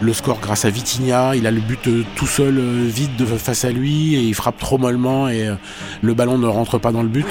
le 0.00 0.12
score 0.12 0.38
grâce 0.40 0.66
à 0.66 0.70
Vitinha. 0.70 1.34
Il 1.34 1.46
a 1.46 1.50
le 1.50 1.60
but 1.60 1.88
tout 2.14 2.26
seul, 2.26 2.60
vide 2.86 3.16
de, 3.16 3.24
face 3.24 3.64
à 3.64 3.70
lui, 3.70 4.16
et 4.16 4.20
il 4.20 4.34
frappe 4.34 4.58
trop 4.58 4.76
mollement 4.76 5.28
et 5.28 5.48
le 6.02 6.14
ballon 6.14 6.36
ne 6.36 6.46
rentre 6.46 6.78
pas 6.78 6.92
dans 6.92 7.02
le 7.02 7.08
but. 7.08 7.26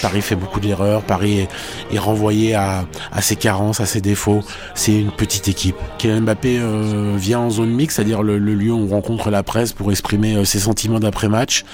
Paris 0.00 0.22
fait 0.22 0.36
beaucoup 0.36 0.60
d'erreurs, 0.60 1.02
Paris 1.02 1.46
est, 1.90 1.98
renvoyé 1.98 2.54
à, 2.54 2.84
ses 3.20 3.36
carences, 3.36 3.80
à 3.80 3.86
ses 3.86 4.00
défauts. 4.00 4.40
C'est 4.74 4.98
une 4.98 5.10
petite 5.10 5.48
équipe. 5.48 5.76
Kylian 5.98 6.22
Mbappé 6.22 6.58
euh, 6.58 7.14
vient 7.16 7.40
en 7.40 7.50
zone 7.50 7.70
mixte, 7.70 7.96
c'est-à-dire 7.96 8.22
le, 8.22 8.38
lieu 8.38 8.72
où 8.72 8.84
on 8.84 8.86
rencontre 8.86 9.30
la 9.30 9.42
presse 9.42 9.72
pour 9.72 9.90
exprimer 9.90 10.36
euh, 10.36 10.44
ses 10.44 10.60
sentiments 10.60 11.00
d'après-match. 11.00 11.64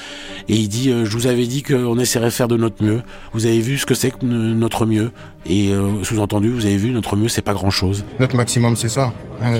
Et 0.48 0.56
il 0.56 0.68
dit, 0.68 0.90
euh, 0.90 1.04
je 1.04 1.10
vous 1.10 1.26
avais 1.26 1.46
dit 1.46 1.62
qu'on 1.62 1.98
essaierait 1.98 2.26
de 2.26 2.30
faire 2.30 2.48
de 2.48 2.56
notre 2.56 2.82
mieux. 2.82 3.02
Vous 3.32 3.46
avez 3.46 3.60
vu 3.60 3.78
ce 3.78 3.86
que 3.86 3.94
c'est 3.94 4.10
que 4.10 4.24
notre 4.24 4.86
mieux. 4.86 5.12
Et 5.46 5.72
sous-entendu, 6.04 6.48
vous 6.48 6.64
avez 6.64 6.78
vu, 6.78 6.90
notre 6.90 7.16
mieux, 7.16 7.28
c'est 7.28 7.42
pas 7.42 7.52
grand-chose. 7.52 8.06
Notre 8.18 8.34
maximum, 8.34 8.76
c'est 8.76 8.88
ça. 8.88 9.12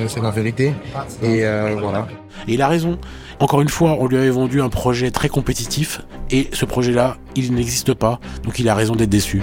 c'est 0.08 0.22
la 0.22 0.30
vérité. 0.30 0.72
Et 1.22 1.44
voilà. 1.78 2.08
Et 2.48 2.54
il 2.54 2.62
a 2.62 2.68
raison. 2.68 2.98
Encore 3.40 3.60
une 3.60 3.68
fois, 3.68 3.96
on 3.98 4.06
lui 4.06 4.16
avait 4.16 4.30
vendu 4.30 4.62
un 4.62 4.68
projet 4.68 5.10
très 5.10 5.28
compétitif 5.28 6.02
et 6.30 6.48
ce 6.52 6.64
projet-là, 6.64 7.16
il 7.36 7.52
n'existe 7.54 7.94
pas, 7.94 8.20
donc 8.42 8.58
il 8.58 8.68
a 8.68 8.74
raison 8.74 8.94
d'être 8.94 9.10
déçu. 9.10 9.42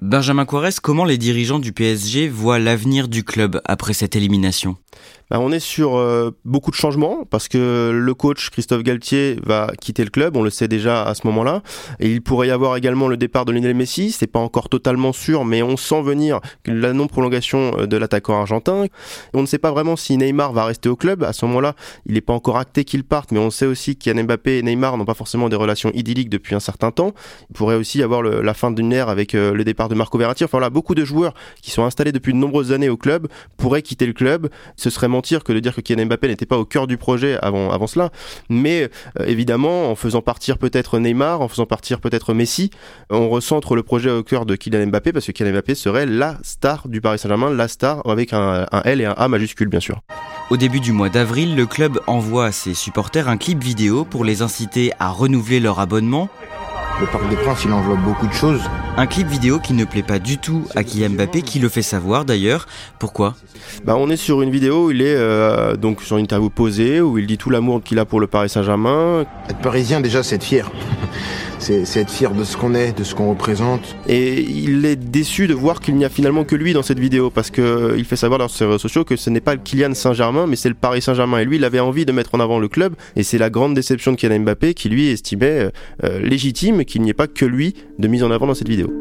Benjamin 0.00 0.46
Quares, 0.46 0.80
comment 0.82 1.04
les 1.04 1.18
dirigeants 1.18 1.58
du 1.58 1.74
PSG 1.74 2.28
voient 2.28 2.58
l'avenir 2.58 3.06
du 3.06 3.22
club 3.22 3.60
après 3.66 3.92
cette 3.92 4.16
élimination? 4.16 4.78
Bah, 5.30 5.38
on 5.38 5.52
est 5.52 5.60
sur 5.60 5.96
euh, 5.96 6.36
beaucoup 6.44 6.72
de 6.72 6.76
changements 6.76 7.24
parce 7.30 7.46
que 7.46 7.92
le 7.94 8.14
coach 8.14 8.50
Christophe 8.50 8.82
Galtier 8.82 9.38
va 9.44 9.70
quitter 9.80 10.02
le 10.02 10.10
club, 10.10 10.36
on 10.36 10.42
le 10.42 10.50
sait 10.50 10.66
déjà 10.66 11.04
à 11.04 11.14
ce 11.14 11.24
moment-là. 11.28 11.62
Et 12.00 12.10
il 12.10 12.20
pourrait 12.20 12.48
y 12.48 12.50
avoir 12.50 12.76
également 12.76 13.06
le 13.06 13.16
départ 13.16 13.44
de 13.44 13.52
Lionel 13.52 13.76
Messi, 13.76 14.10
c'est 14.10 14.26
pas 14.26 14.40
encore 14.40 14.68
totalement 14.68 15.12
sûr, 15.12 15.44
mais 15.44 15.62
on 15.62 15.76
sent 15.76 16.02
venir 16.02 16.40
la 16.66 16.92
non-prolongation 16.92 17.78
euh, 17.78 17.86
de 17.86 17.96
l'attaquant 17.96 18.40
argentin. 18.40 18.86
On 19.32 19.42
ne 19.42 19.46
sait 19.46 19.58
pas 19.58 19.70
vraiment 19.70 19.94
si 19.94 20.16
Neymar 20.16 20.52
va 20.52 20.64
rester 20.64 20.88
au 20.88 20.96
club. 20.96 21.22
À 21.22 21.32
ce 21.32 21.44
moment-là, 21.44 21.76
il 22.06 22.14
n'est 22.14 22.20
pas 22.20 22.32
encore 22.32 22.56
acté 22.56 22.84
qu'il 22.84 23.04
parte, 23.04 23.30
mais 23.30 23.38
on 23.38 23.50
sait 23.50 23.66
aussi 23.66 23.96
qu'Yann 23.96 24.20
Mbappé 24.22 24.58
et 24.58 24.62
Neymar 24.62 24.96
n'ont 24.96 25.04
pas 25.04 25.14
forcément 25.14 25.48
des 25.48 25.56
relations 25.56 25.92
idylliques 25.94 26.30
depuis 26.30 26.56
un 26.56 26.60
certain 26.60 26.90
temps. 26.90 27.12
Il 27.50 27.54
pourrait 27.54 27.76
aussi 27.76 27.98
y 27.98 28.02
avoir 28.02 28.22
la 28.22 28.54
fin 28.54 28.72
d'une 28.72 28.92
ère 28.92 29.08
avec 29.08 29.36
euh, 29.36 29.52
le 29.52 29.62
départ 29.62 29.88
de 29.90 29.94
Marco 29.94 30.16
Verratti. 30.16 30.44
Enfin 30.44 30.60
là, 30.60 30.70
beaucoup 30.70 30.94
de 30.94 31.04
joueurs 31.04 31.34
qui 31.60 31.70
sont 31.70 31.84
installés 31.84 32.12
depuis 32.12 32.32
de 32.32 32.38
nombreuses 32.38 32.72
années 32.72 32.88
au 32.88 32.96
club 32.96 33.28
pourraient 33.58 33.82
quitter 33.82 34.06
le 34.06 34.14
club. 34.14 34.48
Ce 34.76 34.88
serait 34.88 35.08
que 35.10 35.52
de 35.52 35.60
dire 35.60 35.74
que 35.74 35.80
Kylian 35.80 36.06
Mbappé 36.06 36.28
n'était 36.28 36.46
pas 36.46 36.58
au 36.58 36.64
cœur 36.64 36.86
du 36.86 36.96
projet 36.96 37.38
avant, 37.42 37.70
avant 37.70 37.86
cela. 37.86 38.10
Mais 38.48 38.88
euh, 39.18 39.26
évidemment, 39.26 39.90
en 39.90 39.94
faisant 39.94 40.22
partir 40.22 40.56
peut-être 40.58 40.98
Neymar, 40.98 41.40
en 41.40 41.48
faisant 41.48 41.66
partir 41.66 42.00
peut-être 42.00 42.32
Messi, 42.32 42.70
on 43.10 43.28
recentre 43.28 43.74
le 43.74 43.82
projet 43.82 44.10
au 44.10 44.22
cœur 44.22 44.46
de 44.46 44.56
Kylian 44.56 44.86
Mbappé 44.86 45.12
parce 45.12 45.26
que 45.26 45.32
Kylian 45.32 45.52
Mbappé 45.52 45.74
serait 45.74 46.06
la 46.06 46.38
star 46.42 46.88
du 46.88 47.00
Paris 47.00 47.18
Saint-Germain, 47.18 47.50
la 47.50 47.68
star 47.68 48.06
avec 48.08 48.32
un, 48.32 48.66
un 48.70 48.82
L 48.82 49.00
et 49.00 49.04
un 49.04 49.14
A 49.16 49.28
majuscule 49.28 49.68
bien 49.68 49.80
sûr. 49.80 50.00
Au 50.50 50.56
début 50.56 50.80
du 50.80 50.92
mois 50.92 51.08
d'avril, 51.08 51.56
le 51.56 51.66
club 51.66 52.00
envoie 52.06 52.46
à 52.46 52.52
ses 52.52 52.74
supporters 52.74 53.28
un 53.28 53.36
clip 53.36 53.62
vidéo 53.62 54.04
pour 54.04 54.24
les 54.24 54.42
inciter 54.42 54.92
à 54.98 55.10
renouveler 55.10 55.60
leur 55.60 55.80
abonnement 55.80 56.28
le 57.00 57.06
Parc 57.06 57.28
des 57.30 57.36
Princes, 57.36 57.64
il 57.64 57.72
enveloppe 57.72 58.00
beaucoup 58.00 58.26
de 58.26 58.32
choses. 58.32 58.60
Un 58.96 59.06
clip 59.06 59.26
vidéo 59.26 59.58
qui 59.58 59.72
ne 59.72 59.84
plaît 59.84 60.02
pas 60.02 60.18
du 60.18 60.36
tout 60.36 60.66
à 60.76 60.84
Kylian 60.84 61.10
Mbappé, 61.10 61.40
qui 61.40 61.58
le 61.58 61.70
fait 61.70 61.82
savoir 61.82 62.26
d'ailleurs. 62.26 62.66
Pourquoi? 62.98 63.34
Bah, 63.84 63.96
On 63.96 64.10
est 64.10 64.16
sur 64.16 64.42
une 64.42 64.50
vidéo 64.50 64.86
où 64.86 64.90
il 64.90 65.00
est 65.00 65.16
euh, 65.16 65.76
donc 65.76 66.02
sur 66.02 66.18
une 66.18 66.24
interview 66.24 66.50
posée, 66.50 67.00
où 67.00 67.16
il 67.16 67.26
dit 67.26 67.38
tout 67.38 67.48
l'amour 67.48 67.82
qu'il 67.82 67.98
a 67.98 68.04
pour 68.04 68.20
le 68.20 68.26
Paris 68.26 68.50
Saint-Germain. 68.50 69.24
Être 69.48 69.60
parisien, 69.60 70.00
déjà, 70.00 70.22
c'est 70.22 70.36
être 70.36 70.44
fier 70.44 70.70
c'est 71.60 72.00
être 72.00 72.10
fier 72.10 72.32
de 72.32 72.42
ce 72.44 72.56
qu'on 72.56 72.74
est, 72.74 72.96
de 72.96 73.04
ce 73.04 73.14
qu'on 73.14 73.30
représente. 73.30 73.96
Et 74.08 74.40
il 74.40 74.84
est 74.84 74.96
déçu 74.96 75.46
de 75.46 75.54
voir 75.54 75.80
qu'il 75.80 75.94
n'y 75.96 76.04
a 76.04 76.08
finalement 76.08 76.44
que 76.44 76.56
lui 76.56 76.72
dans 76.72 76.82
cette 76.82 76.98
vidéo 76.98 77.30
parce 77.30 77.50
que 77.50 77.94
il 77.96 78.04
fait 78.04 78.16
savoir 78.16 78.38
dans 78.38 78.48
ses 78.48 78.64
réseaux 78.64 78.78
sociaux 78.78 79.04
que 79.04 79.16
ce 79.16 79.30
n'est 79.30 79.40
pas 79.40 79.54
le 79.54 79.60
Kylian 79.62 79.94
Saint-Germain 79.94 80.46
mais 80.46 80.56
c'est 80.56 80.68
le 80.68 80.74
Paris 80.74 81.02
Saint-Germain 81.02 81.38
et 81.38 81.44
lui 81.44 81.56
il 81.56 81.64
avait 81.64 81.80
envie 81.80 82.06
de 82.06 82.12
mettre 82.12 82.34
en 82.34 82.40
avant 82.40 82.58
le 82.58 82.68
club 82.68 82.94
et 83.16 83.22
c'est 83.22 83.38
la 83.38 83.50
grande 83.50 83.74
déception 83.74 84.12
de 84.12 84.16
Kylian 84.16 84.40
Mbappé 84.40 84.74
qui 84.74 84.88
lui 84.88 85.08
estimait 85.08 85.60
euh, 85.60 85.70
euh, 86.04 86.20
légitime 86.20 86.84
qu'il 86.84 87.02
n'y 87.02 87.10
ait 87.10 87.14
pas 87.14 87.26
que 87.28 87.44
lui 87.44 87.74
de 87.98 88.08
mise 88.08 88.22
en 88.22 88.30
avant 88.30 88.46
dans 88.46 88.54
cette 88.54 88.68
vidéo. 88.68 88.92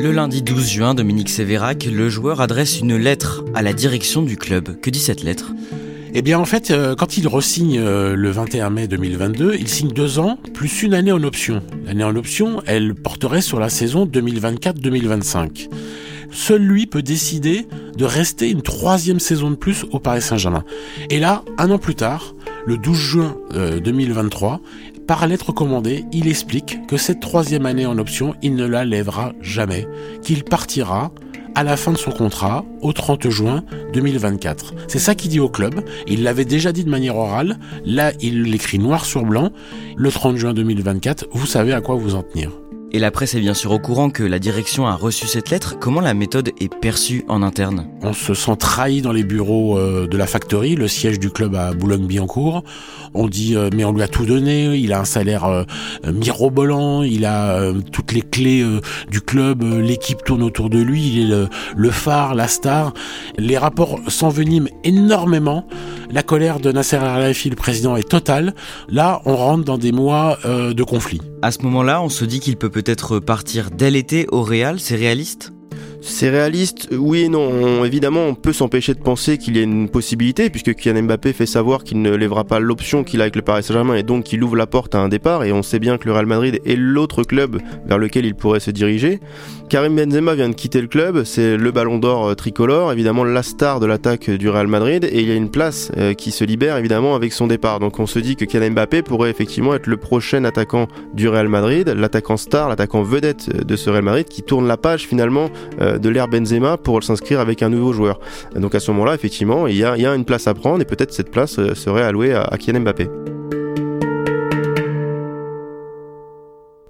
Le 0.00 0.12
lundi 0.12 0.42
12 0.42 0.68
juin, 0.68 0.94
Dominique 0.94 1.28
Sévérac, 1.28 1.84
le 1.84 2.08
joueur 2.08 2.40
adresse 2.40 2.80
une 2.80 2.96
lettre 2.96 3.44
à 3.54 3.62
la 3.62 3.72
direction 3.72 4.22
du 4.22 4.36
club. 4.36 4.80
Que 4.80 4.90
dit 4.90 5.00
cette 5.00 5.22
lettre? 5.22 5.52
Eh 6.14 6.22
bien, 6.22 6.38
en 6.38 6.44
fait, 6.44 6.70
euh, 6.70 6.94
quand 6.94 7.18
il 7.18 7.28
resigne 7.28 7.78
euh, 7.78 8.16
le 8.16 8.30
21 8.30 8.70
mai 8.70 8.88
2022, 8.88 9.56
il 9.58 9.68
signe 9.68 9.90
deux 9.90 10.18
ans 10.18 10.38
plus 10.54 10.82
une 10.82 10.94
année 10.94 11.12
en 11.12 11.22
option. 11.22 11.62
L'année 11.86 12.04
en 12.04 12.16
option, 12.16 12.62
elle 12.66 12.94
porterait 12.94 13.42
sur 13.42 13.60
la 13.60 13.68
saison 13.68 14.06
2024-2025. 14.06 15.68
Seul 16.30 16.62
lui 16.62 16.86
peut 16.86 17.02
décider 17.02 17.66
de 17.96 18.04
rester 18.04 18.50
une 18.50 18.62
troisième 18.62 19.20
saison 19.20 19.50
de 19.50 19.56
plus 19.56 19.84
au 19.90 19.98
Paris 19.98 20.22
Saint-Germain. 20.22 20.64
Et 21.10 21.18
là, 21.18 21.42
un 21.56 21.70
an 21.70 21.78
plus 21.78 21.94
tard, 21.94 22.34
le 22.66 22.76
12 22.76 22.96
juin 22.96 23.36
2023, 23.82 24.54
euh, 24.54 24.98
par 25.06 25.26
lettre 25.26 25.52
commandée, 25.52 26.04
il 26.12 26.28
explique 26.28 26.86
que 26.86 26.98
cette 26.98 27.20
troisième 27.20 27.64
année 27.64 27.86
en 27.86 27.96
option, 27.96 28.34
il 28.42 28.56
ne 28.56 28.66
la 28.66 28.84
lèvera 28.84 29.32
jamais, 29.40 29.86
qu'il 30.22 30.44
partira 30.44 31.12
à 31.58 31.64
la 31.64 31.76
fin 31.76 31.90
de 31.90 31.98
son 31.98 32.12
contrat, 32.12 32.64
au 32.82 32.92
30 32.92 33.28
juin 33.30 33.64
2024. 33.92 34.74
C'est 34.86 35.00
ça 35.00 35.16
qu'il 35.16 35.28
dit 35.28 35.40
au 35.40 35.48
club. 35.48 35.84
Il 36.06 36.22
l'avait 36.22 36.44
déjà 36.44 36.70
dit 36.70 36.84
de 36.84 36.88
manière 36.88 37.16
orale. 37.16 37.58
Là, 37.84 38.12
il 38.20 38.42
l'écrit 38.44 38.78
noir 38.78 39.04
sur 39.04 39.24
blanc. 39.24 39.50
Le 39.96 40.12
30 40.12 40.36
juin 40.36 40.54
2024, 40.54 41.26
vous 41.32 41.46
savez 41.46 41.72
à 41.72 41.80
quoi 41.80 41.96
vous 41.96 42.14
en 42.14 42.22
tenir. 42.22 42.52
Et 42.90 42.98
la 42.98 43.10
presse 43.10 43.34
est 43.34 43.40
bien 43.40 43.52
sûr 43.52 43.70
au 43.72 43.78
courant 43.78 44.08
que 44.08 44.22
la 44.22 44.38
direction 44.38 44.86
a 44.86 44.94
reçu 44.94 45.26
cette 45.26 45.50
lettre. 45.50 45.78
Comment 45.78 46.00
la 46.00 46.14
méthode 46.14 46.52
est 46.58 46.74
perçue 46.74 47.22
en 47.28 47.42
interne? 47.42 47.86
On 48.00 48.14
se 48.14 48.32
sent 48.32 48.56
trahi 48.58 49.02
dans 49.02 49.12
les 49.12 49.24
bureaux 49.24 49.78
euh, 49.78 50.06
de 50.06 50.16
la 50.16 50.26
Factory, 50.26 50.74
le 50.74 50.88
siège 50.88 51.18
du 51.18 51.28
club 51.28 51.54
à 51.54 51.74
Boulogne-Billancourt. 51.74 52.64
On 53.12 53.28
dit 53.28 53.56
euh, 53.56 53.68
mais 53.74 53.84
on 53.84 53.92
lui 53.92 54.00
a 54.00 54.08
tout 54.08 54.24
donné, 54.24 54.74
il 54.76 54.94
a 54.94 55.00
un 55.00 55.04
salaire 55.04 55.44
euh, 55.44 55.64
mirobolant, 56.10 57.02
il 57.02 57.26
a 57.26 57.60
toutes 57.92 58.12
les 58.12 58.22
clés 58.22 58.64
du 59.10 59.20
club, 59.20 59.62
l'équipe 59.62 60.24
tourne 60.24 60.42
autour 60.42 60.70
de 60.70 60.78
lui, 60.78 61.08
il 61.08 61.32
est 61.32 61.48
le, 61.76 61.90
phare, 61.90 62.34
la 62.34 62.48
star. 62.48 62.94
Les 63.36 63.58
rapports 63.58 64.00
s'enveniment 64.08 64.68
énormément. 64.82 65.66
La 66.10 66.22
colère 66.22 66.58
de 66.58 66.72
Nasser 66.72 66.96
Al-Khelaifi, 66.96 67.50
le 67.50 67.56
président, 67.56 67.96
est 67.96 68.08
totale. 68.08 68.54
Là, 68.88 69.20
on 69.26 69.36
rentre 69.36 69.64
dans 69.64 69.76
des 69.76 69.92
mois 69.92 70.38
de 70.44 70.82
conflit. 70.82 71.20
À 71.42 71.50
ce 71.50 71.60
moment-là, 71.62 72.00
on 72.02 72.08
se 72.08 72.24
dit 72.24 72.40
qu'il 72.40 72.56
peut 72.56 72.70
peut-être 72.82 73.18
partir 73.18 73.72
dès 73.72 73.90
l'été 73.90 74.28
au 74.30 74.44
Real, 74.44 74.78
c'est 74.78 74.94
réaliste? 74.94 75.52
C'est 76.08 76.30
réaliste, 76.30 76.88
oui 76.92 77.24
et 77.24 77.28
non. 77.28 77.84
évidemment, 77.84 78.26
on 78.26 78.34
peut 78.34 78.52
s'empêcher 78.52 78.94
de 78.94 79.00
penser 79.00 79.38
qu'il 79.38 79.56
y 79.56 79.60
a 79.60 79.62
une 79.62 79.88
possibilité, 79.88 80.50
puisque 80.50 80.74
Kylian 80.74 81.02
Mbappé 81.02 81.32
fait 81.32 81.46
savoir 81.46 81.84
qu'il 81.84 82.02
ne 82.02 82.10
lèvera 82.10 82.44
pas 82.44 82.58
l'option 82.58 83.04
qu'il 83.04 83.20
a 83.20 83.24
avec 83.24 83.36
le 83.36 83.42
Paris 83.42 83.62
Saint-Germain 83.62 83.94
et 83.94 84.02
donc 84.02 84.24
qu'il 84.24 84.42
ouvre 84.42 84.56
la 84.56 84.66
porte 84.66 84.94
à 84.94 84.98
un 84.98 85.08
départ. 85.08 85.44
Et 85.44 85.52
on 85.52 85.62
sait 85.62 85.78
bien 85.78 85.98
que 85.98 86.06
le 86.06 86.12
Real 86.12 86.26
Madrid 86.26 86.60
est 86.64 86.76
l'autre 86.76 87.22
club 87.22 87.60
vers 87.86 87.98
lequel 87.98 88.24
il 88.24 88.34
pourrait 88.34 88.60
se 88.60 88.70
diriger. 88.70 89.20
Karim 89.68 89.94
Benzema 89.94 90.34
vient 90.34 90.48
de 90.48 90.54
quitter 90.54 90.80
le 90.80 90.86
club, 90.86 91.24
c'est 91.24 91.58
le 91.58 91.70
ballon 91.70 91.98
d'or 91.98 92.28
euh, 92.28 92.34
tricolore, 92.34 92.90
évidemment 92.90 93.22
la 93.22 93.42
star 93.42 93.80
de 93.80 93.86
l'attaque 93.86 94.30
du 94.30 94.48
Real 94.48 94.66
Madrid, 94.66 95.04
et 95.04 95.20
il 95.20 95.28
y 95.28 95.30
a 95.30 95.34
une 95.34 95.50
place 95.50 95.92
euh, 95.98 96.14
qui 96.14 96.30
se 96.30 96.42
libère 96.42 96.78
évidemment 96.78 97.14
avec 97.14 97.34
son 97.34 97.46
départ. 97.46 97.78
Donc 97.78 98.00
on 98.00 98.06
se 98.06 98.18
dit 98.18 98.34
que 98.34 98.46
Kylian 98.46 98.70
Mbappé 98.70 99.02
pourrait 99.02 99.28
effectivement 99.28 99.74
être 99.74 99.86
le 99.86 99.98
prochain 99.98 100.44
attaquant 100.44 100.88
du 101.12 101.28
Real 101.28 101.48
Madrid, 101.48 101.86
l'attaquant 101.88 102.38
star, 102.38 102.70
l'attaquant 102.70 103.02
vedette 103.02 103.66
de 103.66 103.76
ce 103.76 103.90
Real 103.90 104.02
Madrid 104.02 104.26
qui 104.26 104.42
tourne 104.42 104.66
la 104.66 104.78
page 104.78 105.06
finalement 105.06 105.50
euh, 105.82 105.97
de 105.98 106.08
l'ère 106.08 106.28
Benzema 106.28 106.76
pour 106.76 107.02
s'inscrire 107.02 107.40
avec 107.40 107.62
un 107.62 107.68
nouveau 107.68 107.92
joueur. 107.92 108.20
Donc 108.54 108.74
à 108.74 108.80
ce 108.80 108.90
moment-là, 108.92 109.14
effectivement, 109.14 109.66
il 109.66 109.76
y 109.76 109.84
a, 109.84 110.14
une 110.14 110.24
place 110.24 110.46
à 110.46 110.54
prendre 110.54 110.80
et 110.80 110.84
peut-être 110.84 111.12
cette 111.12 111.30
place 111.30 111.56
serait 111.74 112.02
allouée 112.02 112.34
à, 112.34 112.42
à 112.42 112.56
Kylian 112.58 112.80
Mbappé. 112.80 113.08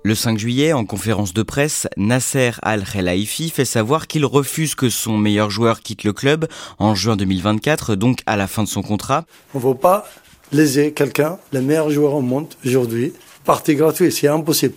Le 0.08 0.14
5 0.14 0.38
juillet, 0.38 0.72
en 0.72 0.86
conférence 0.86 1.34
de 1.34 1.42
presse, 1.42 1.86
Nasser 1.98 2.52
Al-Khelaifi 2.62 3.50
fait 3.50 3.66
savoir 3.66 4.06
qu'il 4.06 4.24
refuse 4.24 4.74
que 4.74 4.88
son 4.88 5.18
meilleur 5.18 5.50
joueur 5.50 5.80
quitte 5.80 6.04
le 6.04 6.14
club 6.14 6.46
en 6.78 6.94
juin 6.94 7.14
2024, 7.14 7.94
donc 7.94 8.20
à 8.24 8.36
la 8.36 8.46
fin 8.46 8.62
de 8.62 8.68
son 8.68 8.80
contrat. 8.80 9.24
On 9.52 9.58
ne 9.58 9.64
veut 9.64 9.74
pas 9.74 10.08
léser 10.50 10.92
quelqu'un, 10.92 11.38
le 11.52 11.60
meilleur 11.60 11.90
joueur 11.90 12.14
au 12.14 12.22
monde 12.22 12.46
aujourd'hui, 12.64 13.12
partie 13.44 13.74
gratuite, 13.74 14.12
c'est 14.12 14.28
impossible. 14.28 14.76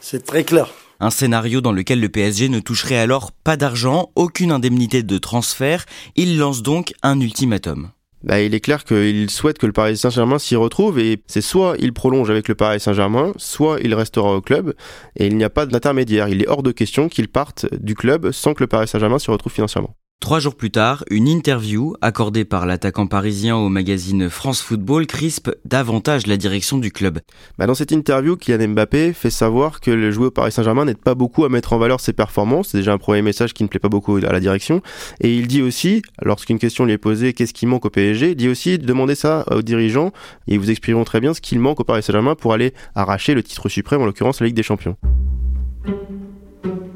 C'est 0.00 0.24
très 0.24 0.42
clair. 0.42 0.68
Un 1.02 1.10
scénario 1.10 1.60
dans 1.60 1.72
lequel 1.72 1.98
le 1.98 2.08
PSG 2.08 2.48
ne 2.48 2.60
toucherait 2.60 2.96
alors 2.96 3.32
pas 3.32 3.56
d'argent, 3.56 4.12
aucune 4.14 4.52
indemnité 4.52 5.02
de 5.02 5.18
transfert. 5.18 5.84
Il 6.14 6.38
lance 6.38 6.62
donc 6.62 6.94
un 7.02 7.18
ultimatum 7.18 7.90
bah, 8.22 8.40
il 8.40 8.54
est 8.54 8.60
clair 8.60 8.84
qu'il 8.84 9.28
souhaite 9.30 9.58
que 9.58 9.66
le 9.66 9.72
Paris 9.72 9.96
Saint-Germain 9.96 10.38
s'y 10.38 10.54
retrouve 10.54 11.00
et 11.00 11.20
c'est 11.26 11.40
soit 11.40 11.74
il 11.80 11.92
prolonge 11.92 12.30
avec 12.30 12.46
le 12.46 12.54
Paris 12.54 12.78
Saint-Germain, 12.78 13.32
soit 13.36 13.78
il 13.82 13.92
restera 13.96 14.36
au 14.36 14.40
club 14.40 14.74
et 15.16 15.26
il 15.26 15.36
n'y 15.36 15.42
a 15.42 15.50
pas 15.50 15.66
d'intermédiaire. 15.66 16.28
Il 16.28 16.40
est 16.40 16.46
hors 16.46 16.62
de 16.62 16.70
question 16.70 17.08
qu'il 17.08 17.26
parte 17.26 17.66
du 17.74 17.96
club 17.96 18.30
sans 18.30 18.54
que 18.54 18.62
le 18.62 18.68
Paris 18.68 18.86
Saint-Germain 18.86 19.18
s'y 19.18 19.32
retrouve 19.32 19.52
financièrement. 19.52 19.96
Trois 20.22 20.38
jours 20.38 20.54
plus 20.54 20.70
tard, 20.70 21.04
une 21.10 21.26
interview 21.26 21.96
accordée 22.00 22.44
par 22.44 22.64
l'attaquant 22.64 23.08
parisien 23.08 23.56
au 23.56 23.68
magazine 23.68 24.30
France 24.30 24.62
Football 24.62 25.08
crispe 25.08 25.50
davantage 25.64 26.28
la 26.28 26.36
direction 26.36 26.78
du 26.78 26.92
club. 26.92 27.18
Bah 27.58 27.66
dans 27.66 27.74
cette 27.74 27.90
interview, 27.90 28.36
Kylian 28.36 28.68
Mbappé 28.68 29.14
fait 29.14 29.30
savoir 29.30 29.80
que 29.80 29.90
le 29.90 30.12
joueur 30.12 30.28
au 30.28 30.30
Paris 30.30 30.52
Saint-Germain 30.52 30.84
n'aide 30.84 30.98
pas 30.98 31.16
beaucoup 31.16 31.44
à 31.44 31.48
mettre 31.48 31.72
en 31.72 31.78
valeur 31.78 31.98
ses 31.98 32.12
performances. 32.12 32.68
C'est 32.68 32.78
déjà 32.78 32.92
un 32.92 32.98
premier 32.98 33.20
message 33.20 33.52
qui 33.52 33.64
ne 33.64 33.68
plaît 33.68 33.80
pas 33.80 33.88
beaucoup 33.88 34.14
à 34.14 34.32
la 34.32 34.38
direction. 34.38 34.80
Et 35.20 35.36
il 35.36 35.48
dit 35.48 35.60
aussi, 35.60 36.02
lorsqu'une 36.22 36.60
question 36.60 36.84
lui 36.84 36.92
est 36.92 36.98
posée, 36.98 37.32
qu'est-ce 37.32 37.52
qui 37.52 37.66
manque 37.66 37.84
au 37.84 37.90
PSG, 37.90 38.30
il 38.30 38.36
dit 38.36 38.48
aussi 38.48 38.78
de 38.78 38.86
demander 38.86 39.16
ça 39.16 39.44
aux 39.50 39.62
dirigeants. 39.62 40.12
Et 40.46 40.54
ils 40.54 40.60
vous 40.60 40.70
exprimeront 40.70 41.02
très 41.04 41.20
bien 41.20 41.34
ce 41.34 41.40
qu'il 41.40 41.58
manque 41.58 41.80
au 41.80 41.84
Paris 41.84 42.04
Saint-Germain 42.04 42.36
pour 42.36 42.52
aller 42.52 42.74
arracher 42.94 43.34
le 43.34 43.42
titre 43.42 43.68
suprême, 43.68 44.00
en 44.00 44.06
l'occurrence 44.06 44.40
la 44.40 44.46
Ligue 44.46 44.54
des 44.54 44.62
Champions. 44.62 44.96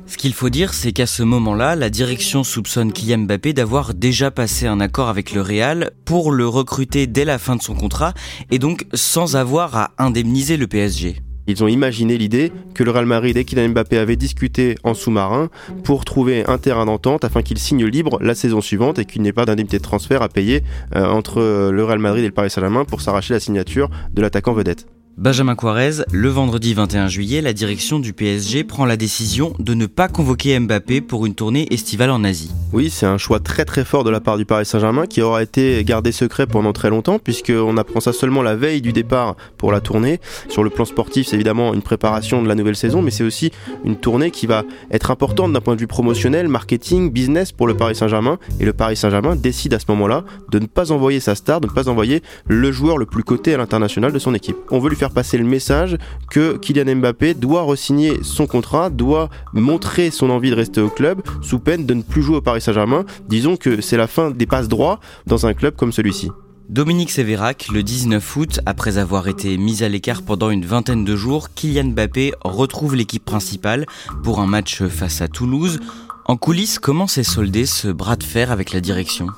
Ce 0.07 0.17
qu'il 0.17 0.35
faut 0.35 0.51
dire, 0.51 0.73
c'est 0.73 0.93
qu'à 0.93 1.07
ce 1.07 1.25
moment-là, 1.25 1.75
la 1.75 1.91
direction 1.91 2.45
soupçonne 2.45 2.93
Kylian 2.93 3.19
Mbappé 3.19 3.53
d'avoir 3.53 3.93
déjà 3.93 4.31
passé 4.31 4.69
un 4.69 4.79
accord 4.79 5.09
avec 5.09 5.33
le 5.33 5.43
Real 5.43 5.91
pour 6.05 6.31
le 6.31 6.47
recruter 6.47 7.09
dès 7.09 7.25
la 7.25 7.39
fin 7.39 7.57
de 7.57 7.63
son 7.63 7.75
contrat 7.75 8.15
et 8.53 8.61
donc 8.61 8.87
sans 8.95 9.35
avoir 9.35 9.77
à 9.77 9.91
indemniser 9.99 10.57
le 10.57 10.69
PSG. 10.69 11.17
Ils 11.49 11.63
ont 11.63 11.69
imaginé 11.69 12.19
l'idée 12.19 12.53
que 12.75 12.85
le 12.85 12.93
Real 12.93 13.07
Madrid 13.07 13.37
et 13.37 13.45
Kylian 13.45 13.71
Mbappé 13.71 13.99
avaient 13.99 14.17
discuté 14.17 14.77
en 14.85 14.95
sous-marin 14.95 15.49
pour 15.83 16.05
trouver 16.05 16.45
un 16.47 16.59
terrain 16.59 16.87
d'entente 16.87 17.25
afin 17.25 17.43
qu'il 17.43 17.59
signe 17.59 17.85
libre 17.85 18.19
la 18.21 18.37
saison 18.37 18.61
suivante 18.61 19.01
et 19.01 19.05
qu'il 19.05 19.23
n'y 19.23 19.29
ait 19.29 19.33
pas 19.33 19.45
d'indemnité 19.45 19.79
de 19.79 19.83
transfert 19.83 20.23
à 20.23 20.29
payer 20.29 20.63
euh, 20.95 21.05
entre 21.05 21.71
le 21.71 21.85
Real 21.85 21.99
Madrid 21.99 22.23
et 22.23 22.29
le 22.29 22.33
Paris 22.33 22.51
Saint-Germain 22.51 22.85
pour 22.85 23.01
s'arracher 23.01 23.35
la 23.35 23.41
signature 23.41 23.91
de 24.13 24.23
l'attaquant 24.23 24.53
vedette. 24.53 24.87
Benjamin 25.19 25.55
Quarez, 25.55 26.05
le 26.13 26.29
vendredi 26.29 26.75
21 26.75 27.09
juillet, 27.09 27.41
la 27.41 27.55
direction 27.55 27.99
du 27.99 28.13
PSG 28.13 28.65
prend 28.65 28.85
la 28.85 28.99
décision 28.99 29.55
de 29.59 29.73
ne 29.73 29.87
pas 29.87 30.09
convoquer 30.09 30.59
Mbappé 30.61 31.01
pour 31.01 31.25
une 31.25 31.35
tournée 31.35 31.67
estivale 31.73 32.11
en 32.11 32.23
Asie. 32.23 32.51
Oui, 32.75 32.91
c'est 32.91 33.07
un 33.07 33.17
choix 33.17 33.41
très 33.41 33.65
très 33.65 33.87
fort 33.87 34.05
de 34.05 34.11
la 34.11 34.21
part 34.21 34.37
du 34.37 34.45
Paris 34.45 34.67
Saint-Germain 34.67 35.07
qui 35.07 35.23
aura 35.23 35.43
été 35.43 35.83
gardé 35.85 36.13
secret 36.13 36.47
pendant 36.47 36.75
très 36.75 36.91
longtemps 36.91 37.19
puisqu'on 37.19 37.79
apprend 37.79 38.01
ça 38.01 38.13
seulement 38.13 38.43
la 38.43 38.57
veille 38.57 38.83
du 38.83 38.93
départ 38.93 39.37
pour 39.57 39.73
la 39.73 39.81
tournée. 39.81 40.21
Sur 40.51 40.63
le 40.63 40.69
plan 40.69 40.85
sportif, 40.85 41.29
c'est 41.29 41.37
évidemment 41.37 41.73
une 41.73 41.81
préparation 41.81 42.43
de 42.43 42.49
la 42.49 42.55
nouvelle 42.55 42.77
saison, 42.77 43.01
mais 43.01 43.11
c'est 43.11 43.25
aussi 43.25 43.53
une 43.87 43.97
tournée 43.97 44.31
qui 44.31 44.47
va 44.47 44.65
être 44.91 45.11
importante 45.11 45.51
d'un 45.51 45.63
point 45.63 45.77
de 45.77 45.81
vue 45.81 45.87
promotionnel, 45.87 46.47
marketing, 46.49 47.11
business 47.11 47.53
pour 47.53 47.67
le 47.67 47.75
Paris 47.75 47.97
Saint-Germain. 47.97 48.39
Et 48.61 48.67
le 48.67 48.75
Paris 48.75 48.97
Saint-Germain 48.97 49.35
décide 49.35 49.73
à 49.73 49.79
ce 49.79 49.87
moment-là 49.89 50.25
de 50.51 50.59
ne 50.59 50.67
pas 50.67 50.93
envoyer 50.93 51.21
sa 51.21 51.35
star, 51.35 51.63
de 51.63 51.69
ne 51.69 51.73
pas 51.73 51.89
envoyer 51.89 52.23
le 52.47 52.71
joueur 52.71 52.99
le 52.99 53.07
plus 53.07 53.25
coté 53.25 53.55
à 53.55 53.57
l'international 53.57 54.13
de 54.13 54.19
son 54.19 54.35
équipe. 54.35 54.57
On 54.71 54.79
veut 54.79 54.91
lui 54.91 54.97
passer 55.11 55.39
le 55.39 55.45
message 55.45 55.97
que 56.31 56.57
Kylian 56.57 56.97
Mbappé 56.97 57.35
doit 57.35 57.63
resigner 57.63 58.19
son 58.23 58.47
contrat, 58.47 58.91
doit 58.91 59.29
montrer 59.53 60.11
son 60.11 60.31
envie 60.31 60.51
de 60.51 60.57
rester 60.57 60.81
au 60.81 60.89
club 60.89 61.23
sous 61.43 61.59
peine 61.59 61.87
de 61.87 61.95
ne 61.95 62.03
plus 62.03 62.23
jouer 62.23 62.37
au 62.37 62.41
Paris 62.43 62.61
Saint-Germain. 62.61 63.05
Disons 63.29 63.57
que 63.57 63.81
c'est 63.81 63.97
la 63.97 64.07
fin 64.07 64.31
des 64.31 64.47
passes 64.47 64.69
droits 64.69 65.01
dans 65.27 65.47
un 65.47 65.55
club 65.55 65.77
comme 65.77 65.93
celui-ci. 65.93 66.31
Dominique 66.69 67.13
Sévérac, 67.13 67.69
le 67.73 67.85
19 67.85 68.37
août, 68.37 68.61
après 68.67 68.99
avoir 68.99 69.29
été 69.29 69.57
mis 69.57 69.85
à 69.85 69.89
l'écart 69.89 70.23
pendant 70.23 70.51
une 70.51 70.65
vingtaine 70.65 71.05
de 71.05 71.15
jours, 71.15 71.51
Kylian 71.55 71.91
Mbappé 71.91 72.33
retrouve 72.43 72.97
l'équipe 72.97 73.25
principale 73.25 73.87
pour 74.25 74.41
un 74.41 74.47
match 74.47 74.83
face 74.87 75.21
à 75.23 75.29
Toulouse. 75.29 75.79
En 76.25 76.37
coulisses, 76.37 76.81
comment 76.81 77.07
s'est 77.07 77.23
soldé 77.23 77.67
ce 77.67 77.87
bras 77.87 78.17
de 78.17 78.25
fer 78.25 78.51
avec 78.51 78.73
la 78.73 78.81
direction? 78.81 79.29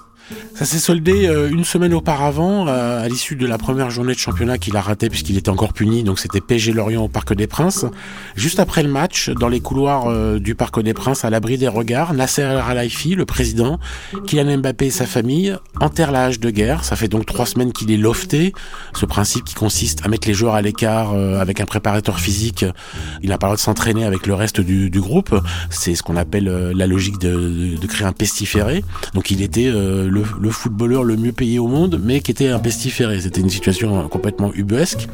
Ça 0.55 0.65
s'est 0.65 0.81
soldé 0.81 1.29
euh, 1.29 1.49
une 1.49 1.65
semaine 1.65 1.95
auparavant, 1.95 2.67
euh, 2.67 3.05
à 3.05 3.09
l'issue 3.09 3.37
de 3.37 3.47
la 3.47 3.59
première 3.59 3.91
journée 3.91 4.13
de 4.13 4.19
championnat 4.19 4.59
qu'il 4.59 4.77
a 4.77 4.81
raté 4.81 5.09
puisqu'il 5.09 5.39
était 5.39 5.51
encore 5.51 5.73
puni, 5.73 6.03
donc 6.03 6.19
c'était 6.19 6.41
PSG 6.41 6.73
Lorient 6.73 7.05
au 7.05 7.09
Parc 7.09 7.33
des 7.33 7.47
Princes. 7.47 7.87
Juste 8.35 8.59
après 8.59 8.83
le 8.83 8.89
match, 8.89 9.31
dans 9.31 9.49
les 9.49 9.61
couloirs 9.61 10.09
euh, 10.09 10.41
du 10.41 10.57
Parc 10.57 10.81
des 10.83 10.95
Princes, 10.95 11.25
à 11.25 11.31
l'abri 11.31 11.59
des 11.59 11.69
regards, 11.69 12.13
Nasser 12.13 12.43
El 12.43 12.61
Khelaifi, 12.61 13.15
le 13.15 13.25
président, 13.25 13.79
Kylian 14.27 14.59
Mbappé 14.59 14.87
et 14.87 14.91
sa 14.91 15.07
famille 15.07 15.57
enterrent 15.81 16.11
la 16.11 16.25
hache 16.25 16.41
de 16.41 16.51
guerre. 16.51 16.83
Ça 16.83 16.97
fait 16.97 17.09
donc 17.09 17.25
trois 17.25 17.47
semaines 17.47 17.73
qu'il 17.73 17.93
est 17.93 17.97
lofté. 17.97 18.53
Ce 18.95 19.07
principe 19.07 19.45
qui 19.45 19.55
consiste 19.55 20.05
à 20.05 20.09
mettre 20.09 20.27
les 20.27 20.35
joueurs 20.35 20.55
à 20.55 20.63
l'écart 20.63 21.13
avec 21.13 21.61
un 21.61 21.67
préparateur 21.67 22.19
physique. 22.19 22.65
Il 23.23 23.29
n'a 23.29 23.39
pas 23.39 23.47
le 23.47 23.51
droit 23.51 23.57
de 23.57 23.61
s'entraîner 23.61 24.05
avec 24.05 24.27
le 24.27 24.35
reste 24.35 24.61
du, 24.61 24.91
du 24.91 25.01
groupe. 25.01 25.39
C'est 25.71 25.95
ce 25.95 26.03
qu'on 26.03 26.17
appelle 26.17 26.47
la 26.75 26.87
logique 26.87 27.19
de, 27.19 27.77
de, 27.77 27.87
créer 27.87 28.07
un 28.07 28.13
pestiféré. 28.13 28.83
Donc 29.15 29.31
il 29.31 29.43
était 29.43 29.71
le 29.71 30.18
le, 30.41 30.51
footballeur 30.51 31.05
le 31.05 31.17
mieux 31.17 31.33
payé 31.33 31.59
au 31.59 31.69
monde, 31.69 32.01
mais 32.03 32.21
qui 32.21 32.31
était 32.31 32.49
un 32.49 32.59
pestiféré. 32.59 33.21
C'était 33.21 33.41
une 33.41 33.51
situation 33.51 34.09
complètement 34.09 34.53
ubuesque. 34.55 35.09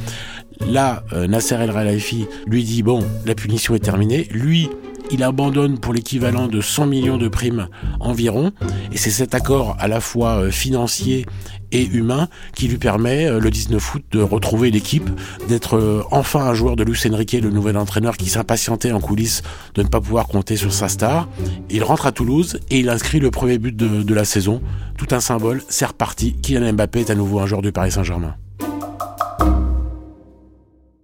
Là, 0.69 1.03
euh, 1.13 1.27
Nasser 1.27 1.57
El 1.57 1.73
Khelaifi 1.73 2.27
lui 2.47 2.63
dit 2.65 2.83
bon, 2.83 3.05
la 3.27 3.35
punition 3.35 3.75
est 3.75 3.81
terminée. 3.81 4.29
Lui, 4.31 4.69
il 5.11 5.23
abandonne 5.23 5.79
pour 5.79 5.93
l'équivalent 5.93 6.49
de 6.49 6.61
100 6.61 6.87
millions 6.87 7.17
de 7.17 7.29
primes 7.29 7.69
environ. 8.01 8.53
Et 8.93 8.97
c'est 8.97 9.11
cet 9.11 9.35
accord 9.35 9.77
à 9.79 9.89
la 9.89 10.01
fois 10.01 10.37
euh, 10.39 10.51
financier 10.51 11.27
et 11.73 11.85
humain 11.85 12.29
qui 12.55 12.69
lui 12.69 12.79
permet 12.79 13.27
euh, 13.27 13.41
le 13.41 13.51
19 13.51 13.95
août 13.95 14.05
de 14.13 14.21
retrouver 14.21 14.71
l'équipe, 14.71 15.09
d'être 15.49 15.77
euh, 15.77 16.03
enfin 16.11 16.41
un 16.41 16.55
joueur 16.55 16.77
de 16.77 16.85
Luis 16.85 17.01
Enrique, 17.11 17.33
le 17.33 17.51
nouvel 17.51 17.77
entraîneur 17.77 18.17
qui 18.17 18.29
s'impatientait 18.29 18.93
en 18.93 19.01
coulisses 19.01 19.43
de 19.75 19.83
ne 19.83 19.89
pas 19.89 20.01
pouvoir 20.01 20.27
compter 20.27 20.57
sur 20.57 20.73
sa 20.73 20.89
star. 20.89 21.29
Il 21.71 21.83
rentre 21.85 22.07
à 22.07 22.13
Toulouse 22.13 22.61
et 22.71 22.81
il 22.81 22.89
inscrit 22.89 23.21
le 23.21 23.31
premier 23.31 23.59
but 23.59 23.77
de, 23.77 24.03
de 24.03 24.15
la 24.15 24.25
saison. 24.25 24.63
Tout 24.97 25.09
un 25.11 25.21
symbole, 25.21 25.63
c'est 25.69 25.87
reparti. 25.87 26.35
Kylian 26.41 26.73
Mbappé 26.73 27.01
est 27.01 27.11
à 27.11 27.15
nouveau 27.15 27.41
un 27.41 27.47
joueur 27.47 27.63
du 27.63 27.73
Paris 27.73 27.93
Saint-Germain. 27.93 28.37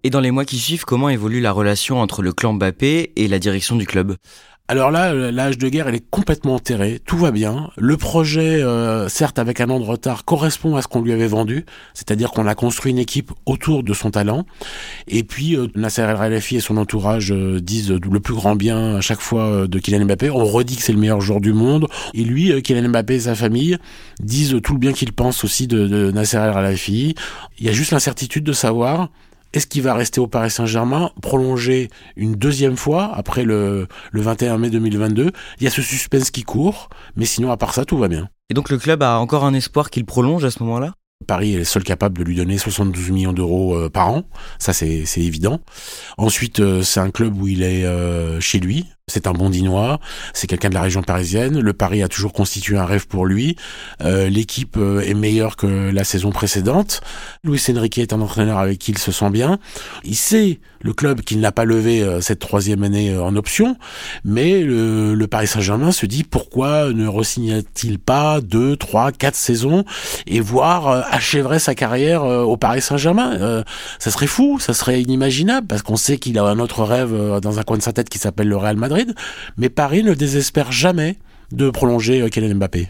Et 0.02 0.08
dans 0.08 0.20
les 0.20 0.30
mois 0.30 0.46
qui 0.46 0.58
suivent, 0.58 0.84
comment 0.86 1.10
évolue 1.10 1.40
la 1.40 1.52
relation 1.52 2.00
entre 2.00 2.22
le 2.22 2.32
clan 2.32 2.54
Mbappé 2.54 3.12
et 3.16 3.28
la 3.28 3.38
direction 3.38 3.76
du 3.76 3.86
club? 3.86 4.16
Alors 4.66 4.92
là, 4.92 5.12
l'âge 5.12 5.58
de 5.58 5.68
guerre, 5.68 5.88
elle 5.88 5.96
est 5.96 6.10
complètement 6.10 6.54
enterrée, 6.54 7.00
tout 7.04 7.18
va 7.18 7.32
bien. 7.32 7.70
Le 7.76 7.96
projet, 7.96 8.62
euh, 8.62 9.08
certes 9.08 9.40
avec 9.40 9.60
un 9.60 9.68
an 9.68 9.80
de 9.80 9.84
retard, 9.84 10.24
correspond 10.24 10.76
à 10.76 10.82
ce 10.82 10.86
qu'on 10.86 11.02
lui 11.02 11.12
avait 11.12 11.26
vendu, 11.26 11.66
c'est-à-dire 11.92 12.30
qu'on 12.30 12.46
a 12.46 12.54
construit 12.54 12.92
une 12.92 13.00
équipe 13.00 13.32
autour 13.46 13.82
de 13.82 13.92
son 13.92 14.12
talent. 14.12 14.46
Et 15.08 15.24
puis 15.24 15.56
euh, 15.56 15.66
Nasser 15.74 16.02
El 16.02 16.16
Khelaifi 16.16 16.56
et 16.56 16.60
son 16.60 16.76
entourage 16.76 17.32
euh, 17.32 17.60
disent 17.60 17.90
le 17.90 18.20
plus 18.20 18.34
grand 18.34 18.54
bien 18.54 18.94
à 18.94 19.00
chaque 19.00 19.20
fois 19.20 19.66
de 19.66 19.78
Kylian 19.80 20.04
Mbappé. 20.04 20.30
On 20.30 20.44
redit 20.46 20.76
que 20.76 20.82
c'est 20.82 20.92
le 20.92 21.00
meilleur 21.00 21.20
joueur 21.20 21.40
du 21.40 21.52
monde. 21.52 21.88
Et 22.14 22.22
lui, 22.22 22.62
Kylian 22.62 22.90
Mbappé 22.90 23.16
et 23.16 23.20
sa 23.20 23.34
famille 23.34 23.76
disent 24.20 24.56
tout 24.62 24.74
le 24.74 24.78
bien 24.78 24.92
qu'ils 24.92 25.12
pensent 25.12 25.42
aussi 25.42 25.66
de, 25.66 25.88
de 25.88 26.12
Nasser 26.12 26.36
El 26.36 26.52
Khelaifi. 26.52 27.16
Il 27.58 27.66
y 27.66 27.68
a 27.68 27.72
juste 27.72 27.90
l'incertitude 27.90 28.44
de 28.44 28.52
savoir 28.52 29.08
est-ce 29.52 29.66
qu'il 29.66 29.82
va 29.82 29.94
rester 29.94 30.20
au 30.20 30.26
Paris 30.26 30.50
Saint-Germain, 30.50 31.10
prolonger 31.22 31.90
une 32.16 32.34
deuxième 32.34 32.76
fois 32.76 33.10
après 33.14 33.44
le, 33.44 33.88
le 34.12 34.20
21 34.20 34.58
mai 34.58 34.70
2022 34.70 35.30
Il 35.58 35.64
y 35.64 35.66
a 35.66 35.70
ce 35.70 35.82
suspense 35.82 36.30
qui 36.30 36.42
court, 36.42 36.88
mais 37.16 37.24
sinon 37.24 37.50
à 37.50 37.56
part 37.56 37.74
ça, 37.74 37.84
tout 37.84 37.98
va 37.98 38.08
bien. 38.08 38.28
Et 38.48 38.54
donc 38.54 38.70
le 38.70 38.78
club 38.78 39.02
a 39.02 39.18
encore 39.18 39.44
un 39.44 39.54
espoir 39.54 39.90
qu'il 39.90 40.04
prolonge 40.04 40.44
à 40.44 40.50
ce 40.50 40.62
moment-là? 40.62 40.94
Paris 41.26 41.54
est 41.54 41.64
seul 41.64 41.84
capable 41.84 42.18
de 42.18 42.24
lui 42.24 42.34
donner 42.34 42.56
72 42.56 43.10
millions 43.10 43.32
d'euros 43.32 43.76
euh, 43.76 43.90
par 43.90 44.08
an, 44.08 44.24
ça 44.58 44.72
c'est 44.72 45.04
évident. 45.16 45.60
Ensuite, 46.16 46.60
euh, 46.60 46.82
c'est 46.82 47.00
un 47.00 47.10
club 47.10 47.40
où 47.40 47.46
il 47.46 47.62
est 47.62 47.84
euh, 47.84 48.40
chez 48.40 48.58
lui, 48.58 48.86
c'est 49.10 49.26
un 49.26 49.32
bondinois, 49.32 50.00
c'est 50.32 50.46
quelqu'un 50.46 50.70
de 50.70 50.74
la 50.74 50.82
région 50.82 51.02
parisienne. 51.02 51.60
Le 51.60 51.72
Paris 51.72 52.02
a 52.02 52.08
toujours 52.08 52.32
constitué 52.32 52.78
un 52.78 52.84
rêve 52.84 53.06
pour 53.06 53.26
lui. 53.26 53.56
Euh, 54.02 54.28
l'équipe 54.28 54.76
euh, 54.76 55.00
est 55.00 55.14
meilleure 55.14 55.56
que 55.56 55.90
la 55.90 56.04
saison 56.04 56.30
précédente. 56.30 57.00
Luis 57.44 57.62
Enrique 57.70 57.98
est 57.98 58.12
un 58.12 58.20
entraîneur 58.20 58.58
avec 58.58 58.78
qui 58.78 58.92
il 58.92 58.98
se 58.98 59.12
sent 59.12 59.30
bien. 59.30 59.58
Il 60.04 60.16
sait 60.16 60.60
le 60.80 60.92
club 60.92 61.20
qu'il 61.20 61.40
n'a 61.40 61.52
pas 61.52 61.64
levé 61.64 62.02
euh, 62.02 62.20
cette 62.20 62.38
troisième 62.38 62.82
année 62.82 63.16
en 63.16 63.36
option, 63.36 63.76
mais 64.24 64.62
le, 64.62 65.26
Paris 65.30 65.46
Saint-Germain 65.46 65.92
se 65.92 66.06
dit 66.06 66.24
pourquoi 66.24 66.92
ne 66.92 67.06
re-signe-t-il 67.06 67.98
pas 67.98 68.40
deux, 68.40 68.76
trois, 68.76 69.12
quatre 69.12 69.36
saisons 69.36 69.84
et 70.26 70.40
voir 70.40 70.88
achèverait 70.88 71.60
sa 71.60 71.76
carrière 71.76 72.24
au 72.24 72.56
Paris 72.56 72.82
Saint-Germain? 72.82 73.62
ça 74.00 74.10
serait 74.10 74.26
fou, 74.26 74.58
ça 74.58 74.72
serait 74.72 75.00
inimaginable 75.00 75.68
parce 75.68 75.82
qu'on 75.82 75.96
sait 75.96 76.18
qu'il 76.18 76.36
a 76.38 76.44
un 76.44 76.58
autre 76.58 76.82
rêve 76.82 77.14
dans 77.40 77.60
un 77.60 77.62
coin 77.62 77.76
de 77.76 77.82
sa 77.82 77.92
tête 77.92 78.08
qui 78.08 78.18
s'appelle 78.18 78.48
le 78.48 78.56
Real 78.56 78.76
Madrid 78.76 78.99
mais 79.56 79.68
Paris 79.68 80.02
ne 80.02 80.14
désespère 80.14 80.72
jamais 80.72 81.16
de 81.52 81.70
prolonger 81.70 82.22
euh, 82.22 82.28
Kylian 82.28 82.54
Mbappé. 82.56 82.88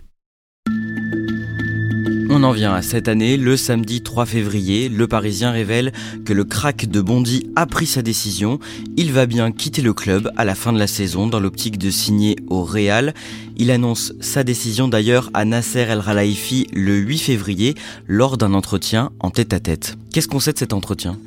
On 2.33 2.45
en 2.45 2.53
vient 2.53 2.73
à 2.73 2.81
cette 2.81 3.09
année, 3.09 3.37
le 3.37 3.57
samedi 3.57 4.03
3 4.03 4.25
février, 4.25 4.89
le 4.89 5.09
Parisien 5.09 5.51
révèle 5.51 5.93
que 6.25 6.33
le 6.33 6.45
crack 6.45 6.87
de 6.89 7.01
Bondy 7.01 7.51
a 7.57 7.67
pris 7.67 7.87
sa 7.87 8.03
décision. 8.03 8.61
Il 8.97 9.11
va 9.11 9.27
bien 9.27 9.51
quitter 9.51 9.83
le 9.83 9.93
club 9.93 10.31
à 10.37 10.45
la 10.45 10.55
fin 10.55 10.73
de 10.73 10.79
la 10.79 10.87
saison 10.87 11.27
dans 11.27 11.41
l'optique 11.41 11.77
de 11.77 11.91
signer 11.91 12.37
au 12.47 12.63
Real. 12.63 13.15
Il 13.57 13.73
annonce 13.73 14.13
sa 14.21 14.45
décision 14.45 14.87
d'ailleurs 14.87 15.29
à 15.35 15.45
Nasser 15.45 15.81
El 15.81 16.03
Khelaifi 16.03 16.69
le 16.73 16.95
8 16.99 17.19
février 17.19 17.75
lors 18.07 18.37
d'un 18.37 18.55
entretien 18.55 19.11
en 19.19 19.31
tête-à-tête. 19.31 19.97
Qu'est-ce 20.13 20.29
qu'on 20.29 20.41
sait 20.41 20.53
de 20.53 20.59
cet 20.59 20.73
entretien? 20.73 21.19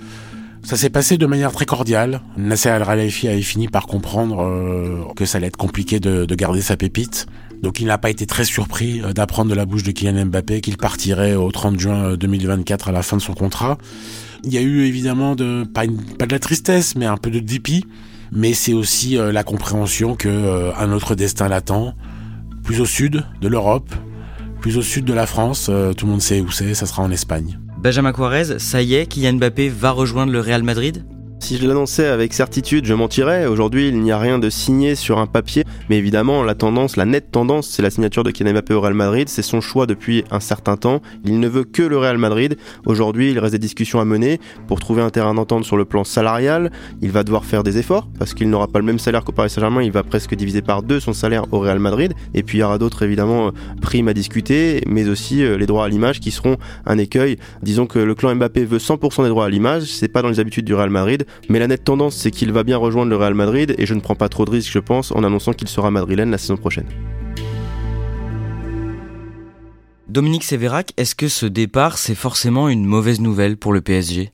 Ça 0.64 0.78
s'est 0.78 0.90
passé 0.90 1.18
de 1.18 1.26
manière 1.26 1.52
très 1.52 1.66
cordiale. 1.66 2.22
Nasser 2.38 2.70
Al-Khelaifi 2.70 3.28
avait 3.28 3.42
fini 3.42 3.68
par 3.68 3.86
comprendre 3.86 4.44
euh, 4.44 5.04
que 5.16 5.26
ça 5.26 5.38
allait 5.38 5.48
être 5.48 5.58
compliqué 5.58 6.00
de, 6.00 6.26
de 6.26 6.36
garder 6.36 6.62
sa 6.62 6.78
pépite. 6.78 7.28
Donc 7.62 7.80
il 7.80 7.88
n'a 7.88 7.98
pas 7.98 8.10
été 8.10 8.26
très 8.26 8.46
surpris 8.46 9.02
euh, 9.02 9.12
d'apprendre 9.12 9.50
de 9.50 9.56
la 9.56 9.66
bouche 9.66 9.84
de 9.84 9.92
Kylian 9.92 10.26
Mbappé 10.28 10.62
qu'il 10.62 10.78
partirait 10.78 11.36
au 11.36 11.52
30 11.52 11.80
juin 11.80 12.16
2024 12.16 12.88
euh, 12.88 12.90
à 12.90 12.94
la 12.94 13.04
fin 13.04 13.18
de 13.18 13.22
son 13.22 13.34
contrat. 13.34 13.78
Il 14.46 14.54
y 14.54 14.58
a 14.58 14.62
eu 14.62 14.86
évidemment 14.86 15.36
de 15.36 15.66
pas, 15.66 15.86
de 15.86 16.32
la 16.32 16.40
tristesse, 16.40 16.96
mais 16.96 17.06
un 17.06 17.18
peu 17.18 17.30
de 17.30 17.40
dépit. 17.40 17.86
Mais 18.32 18.54
c'est 18.54 18.74
aussi 18.74 19.16
la 19.16 19.44
compréhension 19.44 20.16
que 20.16 20.72
un 20.76 20.92
autre 20.92 21.14
destin 21.14 21.48
l'attend. 21.48 21.94
plus 22.64 22.82
au 22.82 22.86
sud 22.86 23.24
de 23.42 23.48
l'Europe, 23.48 23.94
plus 24.60 24.76
au 24.78 24.82
sud 24.82 25.06
de 25.06 25.14
la 25.14 25.28
France. 25.28 25.70
Tout 25.96 26.06
le 26.06 26.12
monde 26.12 26.22
sait 26.22 26.42
où 26.42 26.50
c'est, 26.50 26.74
ça 26.74 26.88
sera 26.88 27.04
en 27.04 27.12
Espagne. 27.12 27.60
Benjamin 27.84 28.14
Quarez, 28.14 28.60
ça 28.60 28.82
y 28.82 28.94
est, 28.94 29.08
Kylian 29.08 29.34
Mbappé 29.34 29.68
va 29.68 29.92
rejoindre 29.92 30.32
le 30.32 30.40
Real 30.40 30.64
Madrid? 30.64 31.04
Si 31.44 31.58
je 31.58 31.68
l'annonçais 31.68 32.08
avec 32.08 32.34
certitude, 32.34 32.86
je 32.86 32.94
mentirais. 32.94 33.48
Aujourd'hui, 33.48 33.90
il 33.90 34.00
n'y 34.00 34.14
a 34.14 34.18
rien 34.18 34.40
de 34.40 34.50
signé 34.50 34.96
sur 34.96 35.18
un 35.18 35.28
papier, 35.28 35.66
mais 35.90 35.98
évidemment, 35.98 36.42
la 36.42 36.56
tendance, 36.56 36.96
la 36.96 37.04
nette 37.04 37.32
tendance, 37.32 37.68
c'est 37.68 37.82
la 37.82 37.90
signature 37.90 38.24
de 38.24 38.32
Kylian 38.32 38.54
Mbappé 38.54 38.74
au 38.74 38.80
Real 38.80 38.94
Madrid. 38.94 39.28
C'est 39.28 39.42
son 39.42 39.60
choix 39.60 39.86
depuis 39.86 40.24
un 40.32 40.40
certain 40.40 40.78
temps. 40.78 41.02
Il 41.26 41.42
ne 41.42 41.50
veut 41.50 41.66
que 41.66 41.84
le 41.84 41.98
Real 41.98 42.18
Madrid. 42.18 42.56
Aujourd'hui, 42.86 43.32
il 43.32 43.40
reste 43.40 43.52
des 43.52 43.60
discussions 43.60 44.00
à 44.00 44.06
mener 44.06 44.40
pour 44.68 44.80
trouver 44.80 45.02
un 45.02 45.10
terrain 45.10 45.34
d'entente 45.34 45.66
sur 45.66 45.76
le 45.76 45.84
plan 45.84 46.06
salarial. 46.06 46.72
Il 47.02 47.12
va 47.12 47.26
devoir 47.26 47.44
faire 47.44 47.64
des 47.64 47.78
efforts 47.78 48.08
parce 48.18 48.34
qu'il 48.34 48.50
n'aura 48.50 48.70
pas 48.70 48.80
le 48.80 48.86
même 48.86 49.00
salaire 49.00 49.26
qu'au 49.26 49.34
Paris 49.34 49.50
Saint-Germain. 49.50 49.84
Il 49.84 49.92
va 49.92 50.04
presque 50.04 50.36
diviser 50.36 50.62
par 50.62 50.82
deux 50.82 51.02
son 51.02 51.12
salaire 51.12 51.44
au 51.52 51.60
Real 51.60 51.80
Madrid. 51.80 52.14
Et 52.34 52.44
puis, 52.44 52.60
il 52.60 52.62
y 52.62 52.64
aura 52.64 52.78
d'autres, 52.78 53.04
évidemment, 53.04 53.52
primes 53.82 54.08
à 54.08 54.14
discuter, 54.14 54.82
mais 54.88 55.10
aussi 55.10 55.44
euh, 55.44 55.58
les 55.58 55.66
droits 55.66 55.84
à 55.84 55.90
l'image 55.90 56.22
qui 56.22 56.32
seront 56.32 56.56
un 56.86 56.98
écueil. 56.98 57.36
Disons 57.62 57.86
que 57.86 58.00
le 58.00 58.16
clan 58.16 58.34
Mbappé 58.34 58.64
veut 58.64 58.78
100% 58.78 59.24
des 59.24 59.30
droits 59.30 59.46
à 59.46 59.50
l'image. 59.50 59.84
C'est 59.84 60.08
pas 60.08 60.22
dans 60.22 60.30
les 60.30 60.40
habitudes 60.40 60.64
du 60.64 60.74
Real 60.74 60.90
Madrid, 60.90 61.26
mais 61.50 61.60
la 61.60 61.68
nette 61.68 61.84
tendance 61.84 62.16
c'est 62.16 62.32
qu'il 62.32 62.52
va 62.52 62.64
bien 62.64 62.78
rejoindre 62.78 63.10
le 63.10 63.18
Real 63.18 63.34
Madrid 63.34 63.76
et 63.78 63.86
je 63.86 63.94
ne 63.94 64.00
prends 64.00 64.16
pas 64.16 64.30
trop 64.30 64.46
de 64.46 64.52
risques, 64.52 64.72
je 64.72 64.80
pense, 64.80 65.12
en 65.12 65.24
annonçant 65.24 65.54
qu'il 65.54 65.68
sera 65.68 65.92
madrilène 65.92 66.32
la 66.32 66.38
saison 66.38 66.58
prochaine. 66.58 66.88
Dominique 70.08 70.44
Sévérac, 70.44 70.94
est-ce 70.98 71.16
que 71.16 71.28
ce 71.28 71.46
départ, 71.46 71.98
c'est 71.98 72.14
forcément 72.14 72.70
une 72.70 72.86
mauvaise 72.86 73.20
nouvelle 73.20 73.58
pour 73.58 73.74
le 73.74 73.82
PSG 73.82 74.32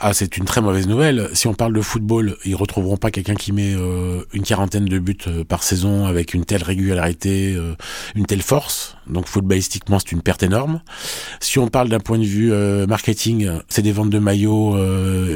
ah, 0.00 0.14
c'est 0.14 0.36
une 0.36 0.44
très 0.44 0.60
mauvaise 0.60 0.86
nouvelle. 0.86 1.28
Si 1.32 1.48
on 1.48 1.54
parle 1.54 1.72
de 1.72 1.80
football, 1.80 2.36
ils 2.44 2.54
retrouveront 2.54 2.96
pas 2.96 3.10
quelqu'un 3.10 3.34
qui 3.34 3.50
met 3.50 3.74
euh, 3.74 4.22
une 4.32 4.44
quarantaine 4.44 4.84
de 4.84 4.98
buts 5.00 5.16
euh, 5.26 5.42
par 5.42 5.64
saison 5.64 6.06
avec 6.06 6.34
une 6.34 6.44
telle 6.44 6.62
régularité, 6.62 7.54
euh, 7.56 7.74
une 8.14 8.24
telle 8.24 8.42
force. 8.42 8.96
Donc 9.08 9.26
footballistiquement, 9.26 9.98
c'est 9.98 10.12
une 10.12 10.22
perte 10.22 10.44
énorme. 10.44 10.82
Si 11.40 11.58
on 11.58 11.66
parle 11.66 11.88
d'un 11.88 11.98
point 11.98 12.18
de 12.18 12.24
vue 12.24 12.52
marketing, 12.86 13.48
c'est 13.70 13.80
des 13.80 13.90
ventes 13.90 14.10
de 14.10 14.18
maillots 14.18 14.76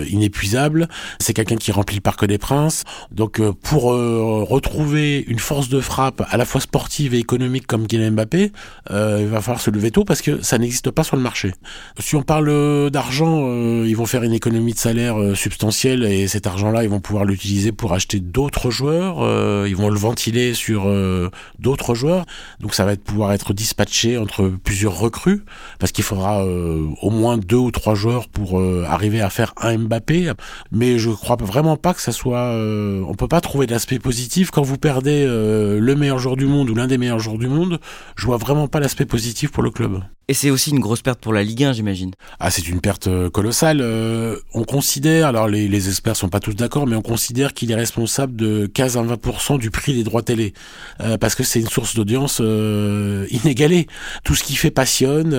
inépuisables. 0.04 0.88
C'est 1.20 1.32
quelqu'un 1.32 1.56
qui 1.56 1.72
remplit 1.72 1.96
le 1.96 2.02
Parc 2.02 2.26
des 2.26 2.36
Princes. 2.36 2.84
Donc 3.12 3.40
pour 3.62 3.84
retrouver 3.84 5.24
une 5.26 5.38
force 5.38 5.70
de 5.70 5.80
frappe 5.80 6.22
à 6.28 6.36
la 6.36 6.44
fois 6.44 6.60
sportive 6.60 7.14
et 7.14 7.18
économique 7.18 7.66
comme 7.66 7.86
Kylian 7.86 8.10
Mbappé, 8.10 8.52
il 8.90 9.26
va 9.26 9.40
falloir 9.40 9.62
se 9.62 9.70
lever 9.70 9.90
tôt 9.90 10.04
parce 10.04 10.20
que 10.20 10.42
ça 10.42 10.58
n'existe 10.58 10.90
pas 10.90 11.02
sur 11.02 11.16
le 11.16 11.22
marché. 11.22 11.54
Si 11.98 12.14
on 12.14 12.22
parle 12.22 12.90
d'argent, 12.90 13.48
ils 13.84 13.96
vont 13.96 14.04
faire 14.04 14.22
une 14.22 14.34
économie 14.34 14.51
de 14.52 14.78
salaire 14.78 15.20
euh, 15.20 15.34
substantielle 15.34 16.04
et 16.04 16.28
cet 16.28 16.46
argent-là, 16.46 16.84
ils 16.84 16.90
vont 16.90 17.00
pouvoir 17.00 17.24
l'utiliser 17.24 17.72
pour 17.72 17.92
acheter 17.92 18.20
d'autres 18.20 18.70
joueurs. 18.70 19.22
Euh, 19.22 19.66
ils 19.68 19.76
vont 19.76 19.88
le 19.88 19.98
ventiler 19.98 20.54
sur 20.54 20.84
euh, 20.86 21.30
d'autres 21.58 21.94
joueurs. 21.94 22.26
Donc 22.60 22.74
ça 22.74 22.84
va 22.84 22.92
être, 22.92 23.02
pouvoir 23.02 23.32
être 23.32 23.54
dispatché 23.54 24.18
entre 24.18 24.52
plusieurs 24.62 24.98
recrues 24.98 25.42
parce 25.78 25.92
qu'il 25.92 26.04
faudra 26.04 26.44
au 26.44 27.10
moins 27.10 27.38
deux 27.38 27.56
ou 27.56 27.70
trois 27.70 27.94
joueurs 27.94 28.28
pour 28.28 28.60
arriver 28.86 29.20
à 29.20 29.30
faire 29.30 29.54
un 29.60 29.78
Mbappé. 29.78 30.32
Mais 30.70 30.98
je 30.98 31.10
crois 31.10 31.36
vraiment 31.36 31.76
pas 31.76 31.94
que 31.94 32.00
ça 32.00 32.12
soit. 32.12 32.54
on 32.54 33.14
peut 33.14 33.28
pas 33.28 33.40
trouver 33.40 33.66
de 33.66 33.72
l'aspect 33.72 33.98
positif 33.98 34.50
quand 34.50 34.62
vous 34.62 34.78
perdez 34.78 35.24
le 35.26 35.94
meilleur 35.94 36.18
joueur 36.18 36.36
du 36.36 36.46
monde 36.46 36.70
ou 36.70 36.74
l'un 36.74 36.86
des 36.86 36.98
meilleurs 36.98 37.18
joueurs 37.18 37.38
du 37.38 37.48
monde. 37.48 37.80
Je 38.16 38.26
vois 38.26 38.36
vraiment 38.36 38.68
pas 38.68 38.80
l'aspect 38.80 39.06
positif 39.06 39.50
pour 39.50 39.62
le 39.62 39.70
club. 39.70 40.02
Et 40.28 40.34
c'est 40.34 40.50
aussi 40.50 40.70
une 40.70 40.78
grosse 40.78 41.02
perte 41.02 41.20
pour 41.20 41.32
la 41.32 41.42
Ligue 41.42 41.64
1, 41.64 41.72
j'imagine. 41.72 42.12
Ah, 42.38 42.50
c'est 42.50 42.68
une 42.68 42.80
perte 42.80 43.08
euh, 43.08 43.28
colossale. 43.28 43.80
Euh, 43.80 44.36
on 44.54 44.62
considère, 44.62 45.26
alors 45.26 45.48
les, 45.48 45.66
les 45.66 45.88
experts 45.88 46.14
sont 46.14 46.28
pas 46.28 46.38
tous 46.38 46.54
d'accord, 46.54 46.86
mais 46.86 46.94
on 46.94 47.02
considère 47.02 47.52
qu'il 47.54 47.72
est 47.72 47.74
responsable 47.74 48.36
de 48.36 48.66
15 48.66 48.96
à 48.96 49.02
20% 49.02 49.58
du 49.58 49.70
prix 49.72 49.94
des 49.94 50.04
droits 50.04 50.22
télé, 50.22 50.54
euh, 51.00 51.18
parce 51.18 51.34
que 51.34 51.42
c'est 51.42 51.60
une 51.60 51.68
source 51.68 51.96
d'audience 51.96 52.38
inégalée. 52.38 53.88
Tout 54.22 54.34
ce 54.34 54.44
qui 54.44 54.54
fait 54.54 54.70
passionne. 54.70 55.30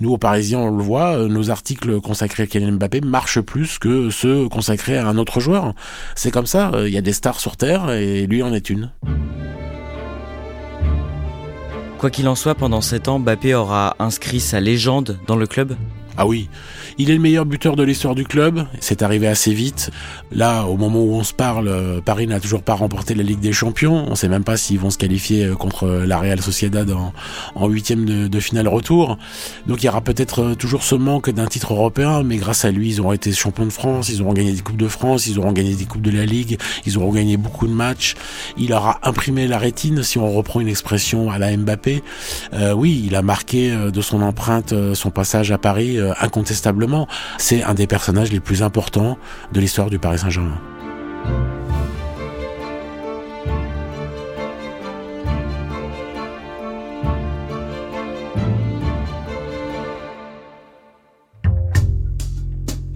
nous, 0.00 0.12
aux 0.12 0.18
Parisiens, 0.18 0.60
on 0.60 0.76
le 0.76 0.82
voit, 0.82 1.16
nos 1.28 1.50
articles 1.50 2.00
consacrés 2.00 2.44
à 2.44 2.46
Kylian 2.46 2.72
Mbappé 2.72 3.02
marchent 3.02 3.40
plus 3.40 3.78
que 3.78 4.10
ceux 4.10 4.48
consacrés 4.48 4.96
à 4.96 5.06
un 5.06 5.18
autre 5.18 5.40
joueur. 5.40 5.74
C'est 6.14 6.30
comme 6.30 6.46
ça. 6.46 6.72
Il 6.86 6.92
y 6.92 6.98
a 6.98 7.02
des 7.02 7.12
stars 7.12 7.40
sur 7.40 7.56
Terre, 7.56 7.90
et 7.90 8.26
lui 8.26 8.42
en 8.42 8.52
est 8.54 8.70
une. 8.70 8.90
Quoi 11.98 12.10
qu'il 12.10 12.28
en 12.28 12.34
soit, 12.34 12.54
pendant 12.54 12.82
7 12.82 13.08
ans, 13.08 13.18
Mbappé 13.18 13.54
aura 13.54 13.96
inscrit 13.98 14.40
sa 14.40 14.60
légende 14.60 15.18
dans 15.26 15.36
le 15.36 15.46
club 15.46 15.76
ah 16.18 16.26
oui, 16.26 16.48
il 16.96 17.10
est 17.10 17.14
le 17.14 17.20
meilleur 17.20 17.44
buteur 17.44 17.76
de 17.76 17.82
l'histoire 17.82 18.14
du 18.14 18.24
club. 18.24 18.66
C'est 18.80 19.02
arrivé 19.02 19.26
assez 19.26 19.52
vite. 19.52 19.90
Là, 20.32 20.64
au 20.64 20.78
moment 20.78 21.00
où 21.00 21.12
on 21.14 21.24
se 21.24 21.34
parle, 21.34 21.68
euh, 21.68 22.00
Paris 22.00 22.26
n'a 22.26 22.40
toujours 22.40 22.62
pas 22.62 22.72
remporté 22.72 23.14
la 23.14 23.22
Ligue 23.22 23.40
des 23.40 23.52
Champions. 23.52 24.06
On 24.08 24.14
sait 24.14 24.28
même 24.28 24.44
pas 24.44 24.56
s'ils 24.56 24.78
vont 24.78 24.88
se 24.88 24.96
qualifier 24.96 25.44
euh, 25.44 25.54
contre 25.54 25.86
la 25.88 26.18
Real 26.18 26.40
Sociedad 26.40 26.90
en 27.54 27.68
huitième 27.68 28.28
de, 28.28 28.40
finale 28.40 28.68
retour. 28.68 29.18
Donc 29.66 29.82
il 29.82 29.86
y 29.86 29.88
aura 29.90 30.00
peut-être 30.00 30.42
euh, 30.42 30.54
toujours 30.54 30.84
ce 30.84 30.94
manque 30.94 31.28
d'un 31.28 31.46
titre 31.46 31.74
européen, 31.74 32.22
mais 32.22 32.38
grâce 32.38 32.64
à 32.64 32.70
lui, 32.70 32.88
ils 32.88 33.00
auront 33.00 33.12
été 33.12 33.30
champions 33.32 33.66
de 33.66 33.70
France, 33.70 34.08
ils 34.08 34.22
auront 34.22 34.32
gagné 34.32 34.52
des 34.52 34.62
coupes 34.62 34.76
de 34.76 34.88
France, 34.88 35.26
ils 35.26 35.38
auront 35.38 35.52
gagné 35.52 35.74
des 35.74 35.84
coupes 35.84 36.02
de 36.02 36.10
la 36.10 36.24
Ligue, 36.24 36.58
ils 36.86 36.96
auront 36.96 37.12
gagné 37.12 37.36
beaucoup 37.36 37.66
de 37.66 37.72
matchs. 37.72 38.14
Il 38.56 38.72
aura 38.72 39.00
imprimé 39.02 39.48
la 39.48 39.58
rétine, 39.58 40.02
si 40.02 40.16
on 40.18 40.32
reprend 40.32 40.60
une 40.60 40.68
expression 40.68 41.30
à 41.30 41.38
la 41.38 41.54
Mbappé. 41.54 42.02
oui, 42.74 43.02
il 43.06 43.14
a 43.16 43.22
marqué 43.22 43.74
de 43.92 44.00
son 44.00 44.22
empreinte 44.22 44.72
son 44.94 45.10
passage 45.10 45.52
à 45.52 45.58
Paris 45.58 45.98
euh, 46.06 46.14
incontestablement. 46.20 47.06
C'est 47.38 47.62
un 47.62 47.74
des 47.74 47.86
personnages 47.86 48.32
les 48.32 48.40
plus 48.40 48.62
importants 48.62 49.18
de 49.52 49.60
l'histoire 49.60 49.90
du 49.90 49.98
Paris 49.98 50.18
Saint-Germain. 50.18 50.60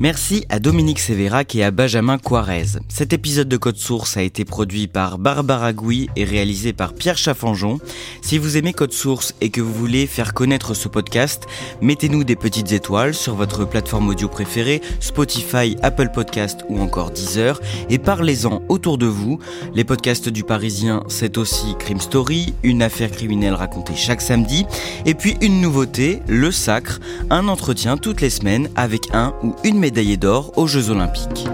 Merci 0.03 0.47
à 0.49 0.61
Dominique 0.61 0.99
Sévérac 0.99 1.55
et 1.55 1.63
à 1.63 1.71
Benjamin 1.71 2.17
Quarez. 2.17 2.79
Cet 2.89 3.13
épisode 3.13 3.51
de 3.51 3.59
Code 3.59 3.77
Source 3.77 4.17
a 4.17 4.23
été 4.23 4.47
produit 4.47 4.87
par 4.87 5.19
Barbara 5.19 5.75
Gouy 5.75 6.09
et 6.17 6.25
réalisé 6.25 6.73
par 6.73 6.95
Pierre 6.95 7.19
Chaffanjon. 7.19 7.81
Si 8.23 8.39
vous 8.39 8.57
aimez 8.57 8.73
Code 8.73 8.95
Source 8.95 9.35
et 9.43 9.51
que 9.51 9.61
vous 9.61 9.75
voulez 9.75 10.07
faire 10.07 10.33
connaître 10.33 10.73
ce 10.73 10.89
podcast, 10.89 11.45
mettez-nous 11.83 12.25
des 12.25 12.35
petites 12.35 12.73
étoiles 12.73 13.13
sur 13.13 13.35
votre 13.35 13.67
plateforme 13.67 14.09
audio 14.09 14.27
préférée, 14.27 14.81
Spotify, 15.01 15.77
Apple 15.83 16.09
Podcast 16.15 16.61
ou 16.71 16.81
encore 16.81 17.11
Deezer, 17.11 17.61
et 17.91 17.99
parlez-en 17.99 18.63
autour 18.71 18.97
de 18.97 19.05
vous. 19.05 19.39
Les 19.75 19.85
podcasts 19.85 20.31
du 20.31 20.45
Parisien, 20.45 21.03
c'est 21.09 21.37
aussi 21.37 21.75
Crime 21.79 22.01
Story, 22.01 22.55
une 22.63 22.81
affaire 22.81 23.11
criminelle 23.11 23.53
racontée 23.53 23.97
chaque 23.97 24.23
samedi, 24.23 24.65
et 25.05 25.13
puis 25.13 25.37
une 25.43 25.61
nouveauté, 25.61 26.23
Le 26.27 26.51
Sacre, 26.51 27.01
un 27.29 27.49
entretien 27.49 27.99
toutes 27.99 28.23
les 28.23 28.31
semaines 28.31 28.71
avec 28.77 29.03
un 29.13 29.35
ou 29.43 29.55
une 29.63 29.89
médaillé 29.90 30.16
d'or 30.16 30.53
aux 30.55 30.68
Jeux 30.68 30.90
Olympiques. 30.90 31.48